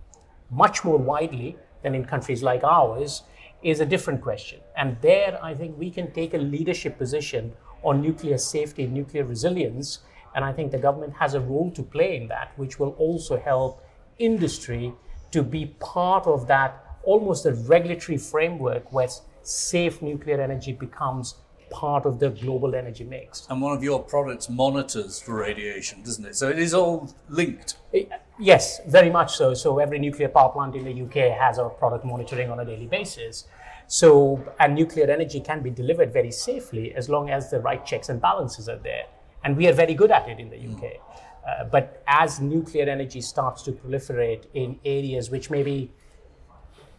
much 0.50 0.84
more 0.84 0.98
widely 0.98 1.56
than 1.82 1.94
in 1.94 2.04
countries 2.04 2.42
like 2.42 2.62
ours 2.64 3.22
is 3.62 3.80
a 3.80 3.86
different 3.86 4.20
question. 4.20 4.60
And 4.76 4.96
there, 5.00 5.38
I 5.42 5.54
think 5.54 5.78
we 5.78 5.90
can 5.90 6.12
take 6.12 6.34
a 6.34 6.38
leadership 6.38 6.98
position 6.98 7.52
on 7.82 8.00
nuclear 8.00 8.38
safety, 8.38 8.86
nuclear 8.86 9.24
resilience. 9.24 10.00
And 10.34 10.44
I 10.44 10.52
think 10.52 10.72
the 10.72 10.78
government 10.78 11.14
has 11.18 11.34
a 11.34 11.40
role 11.40 11.70
to 11.72 11.82
play 11.82 12.16
in 12.16 12.28
that, 12.28 12.52
which 12.56 12.78
will 12.78 12.90
also 12.98 13.38
help 13.38 13.84
industry 14.18 14.92
to 15.32 15.42
be 15.42 15.66
part 15.80 16.26
of 16.26 16.46
that 16.48 16.84
almost 17.02 17.46
a 17.46 17.52
regulatory 17.52 18.18
framework 18.18 18.92
where 18.92 19.08
safe 19.42 20.02
nuclear 20.02 20.40
energy 20.40 20.72
becomes 20.72 21.36
part 21.70 22.04
of 22.04 22.18
the 22.18 22.30
global 22.30 22.74
energy 22.74 23.04
mix. 23.04 23.46
And 23.48 23.60
one 23.60 23.76
of 23.76 23.82
your 23.82 24.02
products 24.02 24.48
monitors 24.48 25.20
for 25.20 25.36
radiation, 25.36 26.02
doesn't 26.02 26.24
it? 26.26 26.36
So 26.36 26.48
it 26.48 26.58
is 26.58 26.74
all 26.74 27.14
linked. 27.28 27.76
Yes, 28.38 28.80
very 28.86 29.10
much 29.10 29.36
so. 29.36 29.54
So 29.54 29.78
every 29.78 29.98
nuclear 29.98 30.28
power 30.28 30.50
plant 30.50 30.74
in 30.74 30.84
the 30.84 31.02
UK 31.02 31.38
has 31.38 31.58
our 31.58 31.70
product 31.70 32.04
monitoring 32.04 32.50
on 32.50 32.60
a 32.60 32.64
daily 32.64 32.86
basis. 32.86 33.46
So 33.86 34.44
and 34.58 34.74
nuclear 34.74 35.10
energy 35.10 35.40
can 35.40 35.62
be 35.62 35.70
delivered 35.70 36.12
very 36.12 36.30
safely 36.30 36.94
as 36.94 37.08
long 37.08 37.30
as 37.30 37.50
the 37.50 37.60
right 37.60 37.84
checks 37.84 38.08
and 38.08 38.20
balances 38.20 38.68
are 38.68 38.78
there, 38.78 39.04
and 39.44 39.56
we 39.56 39.66
are 39.68 39.72
very 39.72 39.94
good 39.94 40.10
at 40.10 40.28
it 40.28 40.38
in 40.38 40.50
the 40.50 40.58
UK. 40.58 41.00
Uh, 41.46 41.64
but 41.64 42.02
as 42.06 42.40
nuclear 42.40 42.88
energy 42.88 43.20
starts 43.20 43.62
to 43.62 43.72
proliferate 43.72 44.44
in 44.54 44.78
areas 44.84 45.30
which 45.30 45.50
maybe 45.50 45.90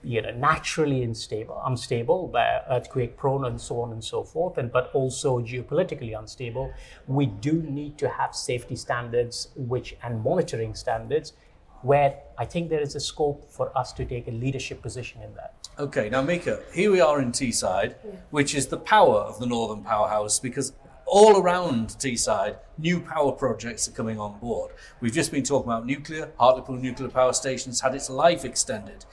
you 0.03 0.21
know, 0.21 0.31
naturally 0.31 1.03
unstable, 1.03 1.61
unstable, 1.65 2.31
uh, 2.35 2.61
earthquake 2.69 3.17
prone, 3.17 3.45
and 3.45 3.59
so 3.59 3.81
on 3.81 3.91
and 3.91 4.03
so 4.03 4.23
forth, 4.23 4.57
and 4.57 4.71
but 4.71 4.89
also 4.93 5.39
geopolitically 5.39 6.17
unstable. 6.17 6.73
We 7.07 7.27
do 7.27 7.53
need 7.53 7.97
to 7.99 8.09
have 8.09 8.35
safety 8.35 8.75
standards, 8.75 9.49
which 9.55 9.95
and 10.01 10.23
monitoring 10.23 10.73
standards, 10.73 11.33
where 11.83 12.15
I 12.37 12.45
think 12.45 12.69
there 12.69 12.81
is 12.81 12.95
a 12.95 12.99
scope 12.99 13.45
for 13.51 13.75
us 13.77 13.93
to 13.93 14.05
take 14.05 14.27
a 14.27 14.31
leadership 14.31 14.81
position 14.81 15.21
in 15.21 15.35
that. 15.35 15.53
Okay, 15.79 16.09
now 16.09 16.23
Mieka, 16.23 16.61
here 16.73 16.91
we 16.91 16.99
are 16.99 17.21
in 17.21 17.31
Teesside, 17.31 17.95
which 18.29 18.53
is 18.53 18.67
the 18.67 18.77
power 18.77 19.19
of 19.19 19.39
the 19.39 19.45
Northern 19.45 19.83
Powerhouse 19.83 20.39
because 20.39 20.73
all 21.11 21.41
around 21.41 21.89
Teesside, 21.89 22.55
new 22.77 23.01
power 23.01 23.33
projects 23.33 23.85
are 23.85 23.91
coming 23.91 24.17
on 24.17 24.39
board. 24.39 24.71
We've 25.01 25.11
just 25.11 25.29
been 25.29 25.43
talking 25.43 25.69
about 25.69 25.85
nuclear. 25.85 26.31
Hartlepool 26.39 26.77
Nuclear 26.77 27.09
Power 27.09 27.33
Station 27.33 27.71
has 27.71 27.81
had 27.81 27.93
its 27.93 28.09
life 28.09 28.45
extended. 28.45 29.03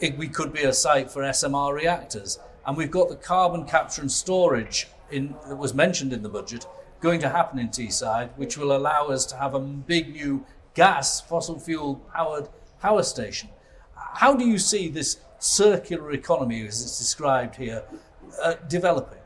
It, 0.00 0.18
we 0.18 0.28
could 0.28 0.52
be 0.52 0.64
a 0.64 0.74
site 0.74 1.10
for 1.10 1.22
SMR 1.22 1.72
reactors. 1.72 2.38
And 2.66 2.76
we've 2.76 2.90
got 2.90 3.08
the 3.08 3.16
carbon 3.16 3.64
capture 3.64 4.02
and 4.02 4.12
storage 4.12 4.88
in, 5.10 5.34
that 5.48 5.56
was 5.56 5.72
mentioned 5.72 6.12
in 6.12 6.22
the 6.22 6.28
budget 6.28 6.66
going 7.00 7.20
to 7.20 7.30
happen 7.30 7.58
in 7.58 7.68
Teesside, 7.68 8.36
which 8.36 8.58
will 8.58 8.76
allow 8.76 9.06
us 9.06 9.24
to 9.24 9.36
have 9.36 9.54
a 9.54 9.60
big 9.60 10.12
new 10.12 10.44
gas, 10.74 11.22
fossil 11.22 11.58
fuel 11.58 11.96
powered 12.14 12.50
power 12.82 13.02
station. 13.02 13.48
How 13.94 14.34
do 14.34 14.46
you 14.46 14.58
see 14.58 14.88
this 14.88 15.16
circular 15.38 16.12
economy, 16.12 16.66
as 16.66 16.82
it's 16.82 16.98
described 16.98 17.56
here, 17.56 17.82
uh, 18.42 18.56
developing? 18.68 19.19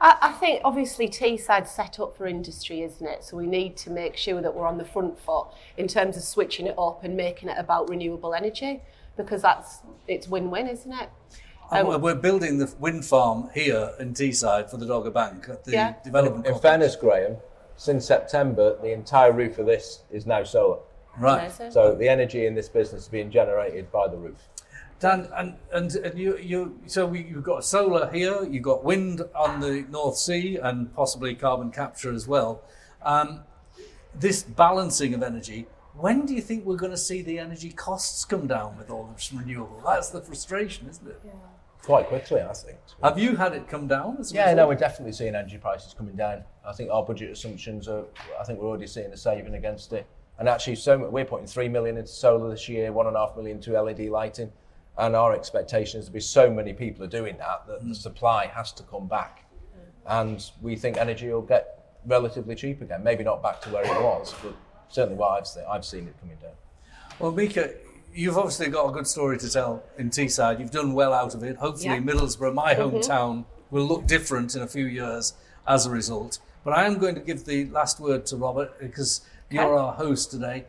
I, 0.00 0.16
I 0.22 0.32
think 0.32 0.62
obviously 0.64 1.08
Teesside's 1.08 1.70
set 1.70 2.00
up 2.00 2.16
for 2.16 2.26
industry, 2.26 2.82
isn't 2.82 3.06
it? 3.06 3.24
So 3.24 3.36
we 3.36 3.46
need 3.46 3.76
to 3.78 3.90
make 3.90 4.16
sure 4.16 4.40
that 4.40 4.54
we're 4.54 4.66
on 4.66 4.78
the 4.78 4.84
front 4.84 5.18
foot 5.18 5.48
in 5.76 5.86
terms 5.88 6.16
of 6.16 6.22
switching 6.22 6.66
it 6.66 6.74
up 6.78 7.04
and 7.04 7.16
making 7.16 7.48
it 7.48 7.56
about 7.58 7.88
renewable 7.90 8.34
energy 8.34 8.82
because 9.16 9.42
that's 9.42 9.80
it's 10.08 10.28
win-win, 10.28 10.66
isn't 10.68 10.92
it? 10.92 11.10
Um, 11.70 11.86
we're- 11.86 11.98
we're 12.00 12.14
building 12.14 12.58
the 12.58 12.72
wind 12.80 13.04
farm 13.04 13.50
here 13.54 13.92
in 14.00 14.12
Teesside 14.14 14.70
for 14.70 14.76
the 14.76 14.86
Dogger 14.86 15.10
Bank 15.10 15.48
at 15.48 15.64
the 15.64 15.72
Yeah. 15.72 15.94
development. 16.02 16.46
In 16.46 16.52
complex. 16.52 16.62
fairness, 16.62 16.96
Graham, 16.96 17.36
since 17.76 18.06
September, 18.06 18.76
the 18.80 18.92
entire 18.92 19.32
roof 19.32 19.58
of 19.58 19.66
this 19.66 20.00
is 20.10 20.26
now 20.26 20.42
solar. 20.44 20.78
right. 21.18 21.40
Amazing. 21.40 21.70
So 21.72 21.94
the 21.94 22.08
energy 22.08 22.46
in 22.46 22.54
this 22.54 22.68
business 22.68 23.02
is 23.02 23.08
being 23.08 23.30
generated 23.30 23.90
by 23.92 24.06
the 24.08 24.16
roof. 24.16 24.48
Dan, 25.00 25.28
and, 25.34 25.56
and, 25.72 25.94
and 25.96 26.18
you, 26.18 26.36
you, 26.36 26.78
so 26.86 27.06
we, 27.06 27.22
you've 27.22 27.42
got 27.42 27.64
solar 27.64 28.10
here, 28.10 28.44
you've 28.44 28.62
got 28.62 28.84
wind 28.84 29.22
on 29.34 29.60
the 29.60 29.86
North 29.90 30.18
Sea, 30.18 30.58
and 30.62 30.94
possibly 30.94 31.34
carbon 31.34 31.70
capture 31.70 32.12
as 32.12 32.28
well. 32.28 32.62
Um, 33.02 33.40
this 34.14 34.42
balancing 34.42 35.14
of 35.14 35.22
energy, 35.22 35.66
when 35.94 36.26
do 36.26 36.34
you 36.34 36.42
think 36.42 36.66
we're 36.66 36.76
going 36.76 36.92
to 36.92 36.98
see 36.98 37.22
the 37.22 37.38
energy 37.38 37.70
costs 37.70 38.26
come 38.26 38.46
down 38.46 38.76
with 38.76 38.90
all 38.90 39.10
this 39.14 39.32
renewable? 39.32 39.82
That's 39.84 40.10
the 40.10 40.20
frustration, 40.20 40.86
isn't 40.90 41.08
it? 41.08 41.20
Yeah. 41.24 41.32
Quite 41.82 42.08
quickly, 42.08 42.42
I 42.42 42.52
think. 42.52 42.76
Have 43.02 43.18
you 43.18 43.36
had 43.36 43.54
it 43.54 43.68
come 43.68 43.88
down? 43.88 44.18
As 44.20 44.32
a 44.32 44.34
Yeah, 44.34 44.52
no, 44.52 44.68
we're 44.68 44.74
definitely 44.74 45.12
seeing 45.12 45.34
energy 45.34 45.56
prices 45.56 45.94
coming 45.94 46.14
down. 46.14 46.44
I 46.66 46.74
think 46.74 46.90
our 46.90 47.02
budget 47.02 47.30
assumptions 47.30 47.88
are, 47.88 48.04
I 48.38 48.44
think 48.44 48.60
we're 48.60 48.68
already 48.68 48.86
seeing 48.86 49.10
a 49.12 49.16
saving 49.16 49.54
against 49.54 49.94
it. 49.94 50.06
And 50.38 50.46
actually, 50.46 50.76
so 50.76 50.98
we're 50.98 51.24
putting 51.24 51.46
three 51.46 51.68
million 51.68 51.96
into 51.96 52.12
solar 52.12 52.50
this 52.50 52.68
year, 52.68 52.92
one 52.92 53.06
and 53.06 53.16
a 53.16 53.18
half 53.18 53.34
million 53.34 53.60
to 53.62 53.80
LED 53.80 54.00
lighting. 54.10 54.52
And 54.98 55.16
our 55.16 55.34
expectation 55.34 56.00
is 56.00 56.06
to 56.06 56.12
be 56.12 56.20
so 56.20 56.50
many 56.50 56.72
people 56.72 57.04
are 57.04 57.08
doing 57.08 57.36
that 57.38 57.66
that 57.66 57.80
the 57.80 57.90
mm. 57.90 57.96
supply 57.96 58.46
has 58.46 58.72
to 58.72 58.82
come 58.82 59.06
back. 59.06 59.44
And 60.06 60.44
we 60.60 60.76
think 60.76 60.96
energy 60.96 61.28
will 61.28 61.42
get 61.42 61.80
relatively 62.06 62.54
cheap 62.54 62.82
again. 62.82 63.04
Maybe 63.04 63.22
not 63.22 63.42
back 63.42 63.60
to 63.62 63.70
where 63.70 63.84
it 63.84 64.02
was, 64.02 64.34
but 64.42 64.54
certainly 64.88 65.16
what 65.16 65.30
I've 65.38 65.46
seen, 65.46 65.64
I've 65.68 65.84
seen 65.84 66.08
it 66.08 66.14
coming 66.20 66.36
down. 66.36 66.52
Well, 67.18 67.32
Mieka, 67.32 67.76
you've 68.14 68.36
obviously 68.36 68.68
got 68.68 68.88
a 68.88 68.92
good 68.92 69.06
story 69.06 69.38
to 69.38 69.50
tell 69.50 69.82
in 69.98 70.10
Teesside. 70.10 70.58
You've 70.58 70.70
done 70.70 70.94
well 70.94 71.12
out 71.12 71.34
of 71.34 71.42
it. 71.42 71.56
Hopefully, 71.56 71.94
Yeah. 71.94 72.00
Middlesbrough, 72.00 72.54
my 72.54 72.74
mm-hmm. 72.74 72.96
hometown, 72.96 73.44
will 73.70 73.84
look 73.84 74.06
different 74.06 74.54
in 74.56 74.62
a 74.62 74.66
few 74.66 74.86
years 74.86 75.34
as 75.66 75.86
a 75.86 75.90
result. 75.90 76.38
But 76.64 76.72
I 76.74 76.86
am 76.86 76.98
going 76.98 77.14
to 77.14 77.20
give 77.20 77.44
the 77.44 77.66
last 77.66 78.00
word 78.00 78.26
to 78.26 78.36
Robert 78.36 78.78
because 78.80 79.22
you're 79.48 79.78
our 79.78 79.92
host 79.92 80.30
today. 80.30 80.66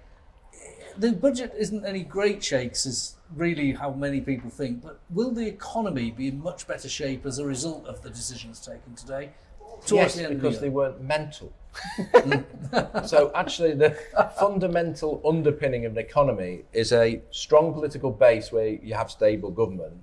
The 0.97 1.13
budget 1.13 1.53
isn't 1.57 1.85
any 1.85 2.03
great 2.03 2.43
shakes, 2.43 2.85
is 2.85 3.15
really 3.35 3.73
how 3.73 3.91
many 3.91 4.21
people 4.21 4.49
think. 4.49 4.81
But 4.81 4.99
will 5.09 5.31
the 5.31 5.47
economy 5.47 6.11
be 6.11 6.27
in 6.27 6.41
much 6.41 6.67
better 6.67 6.89
shape 6.89 7.25
as 7.25 7.39
a 7.39 7.45
result 7.45 7.85
of 7.85 8.01
the 8.01 8.09
decisions 8.09 8.59
taken 8.59 8.95
today? 8.95 9.29
Towards 9.85 10.15
yes, 10.15 10.27
the 10.27 10.35
because 10.35 10.55
of 10.55 10.61
they 10.61 10.69
weren't 10.69 11.01
mental. 11.01 11.51
so 13.05 13.31
actually, 13.33 13.73
the 13.73 13.97
fundamental 14.37 15.21
underpinning 15.25 15.85
of 15.85 15.93
an 15.93 15.97
economy 15.97 16.63
is 16.73 16.91
a 16.91 17.21
strong 17.31 17.73
political 17.73 18.11
base 18.11 18.51
where 18.51 18.67
you 18.67 18.93
have 18.93 19.09
stable 19.09 19.49
government 19.49 19.93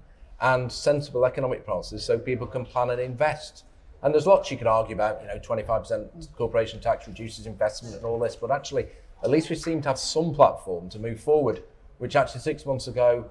and 0.40 0.70
sensible 0.70 1.26
economic 1.26 1.66
policies, 1.66 2.02
so 2.02 2.18
people 2.18 2.46
can 2.46 2.64
plan 2.64 2.90
and 2.90 3.00
invest. 3.00 3.64
And 4.02 4.14
there's 4.14 4.26
lots 4.26 4.50
you 4.50 4.56
could 4.56 4.66
argue 4.66 4.94
about. 4.94 5.20
You 5.20 5.28
know, 5.28 5.38
25% 5.38 6.32
corporation 6.36 6.80
tax 6.80 7.06
reduces 7.06 7.46
investment 7.46 7.96
and 7.96 8.04
all 8.04 8.18
this, 8.18 8.36
but 8.36 8.50
actually, 8.50 8.86
at 9.22 9.30
least 9.30 9.50
we 9.50 9.56
seem 9.56 9.82
to 9.82 9.88
have 9.88 9.98
some 9.98 10.34
platform 10.34 10.88
to 10.90 10.98
move 10.98 11.20
forward. 11.20 11.62
Which 11.98 12.14
actually 12.14 12.40
six 12.42 12.64
months 12.64 12.86
ago, 12.86 13.28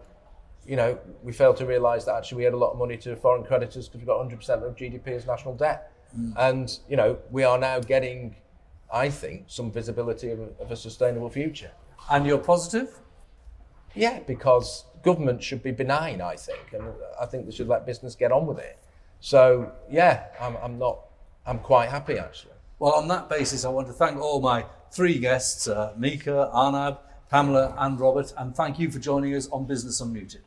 you 0.65 0.75
know, 0.75 0.99
we 1.23 1.31
failed 1.31 1.55
to 1.57 1.65
realise 1.65 2.03
that 2.05 2.15
actually 2.15 2.39
we 2.39 2.43
had 2.43 2.53
a 2.53 2.57
lot 2.57 2.71
of 2.71 2.77
money 2.77 2.97
to 2.97 3.15
foreign 3.15 3.43
creditors 3.43 3.87
because 3.87 3.99
we've 4.01 4.07
got 4.07 4.19
100% 4.19 4.67
of 4.67 4.75
GDP 4.75 5.07
as 5.09 5.25
national 5.25 5.55
debt. 5.55 5.91
Mm. 6.17 6.33
And, 6.37 6.79
you 6.89 6.97
know, 6.97 7.17
we 7.31 7.43
are 7.45 7.57
now 7.57 7.79
getting, 7.79 8.35
I 8.91 9.09
think, 9.09 9.45
some 9.47 9.71
visibility 9.71 10.31
of 10.31 10.39
a, 10.39 10.49
of 10.59 10.71
a 10.71 10.75
sustainable 10.75 11.29
future. 11.29 11.71
And 12.09 12.25
you're 12.25 12.37
positive? 12.37 12.99
Yeah, 13.95 14.19
because 14.19 14.83
government 15.03 15.41
should 15.41 15.63
be 15.63 15.71
benign, 15.71 16.19
I 16.19 16.35
think. 16.35 16.73
And 16.73 16.83
I 17.19 17.25
think 17.25 17.45
they 17.45 17.51
should 17.51 17.69
let 17.69 17.85
business 17.85 18.15
get 18.15 18.33
on 18.33 18.45
with 18.45 18.59
it. 18.59 18.77
So, 19.21 19.71
yeah, 19.89 20.25
I'm, 20.39 20.57
I'm 20.57 20.77
not, 20.77 20.99
I'm 21.45 21.59
quite 21.59 21.89
happy 21.89 22.19
actually. 22.19 22.53
Well, 22.79 22.93
on 22.93 23.07
that 23.07 23.27
basis, 23.27 23.65
I 23.65 23.69
want 23.69 23.87
to 23.87 23.93
thank 23.93 24.19
all 24.19 24.39
my 24.39 24.65
three 24.91 25.17
guests, 25.17 25.67
uh, 25.67 25.95
Mieka, 25.97 26.49
Arnab, 26.53 26.99
Pamela, 27.27 27.73
and 27.75 27.99
Robert, 27.99 28.31
and 28.37 28.55
thank 28.55 28.77
you 28.77 28.91
for 28.91 28.99
joining 28.99 29.33
us 29.33 29.49
on 29.49 29.65
Business 29.65 29.99
Unmuted. 29.99 30.46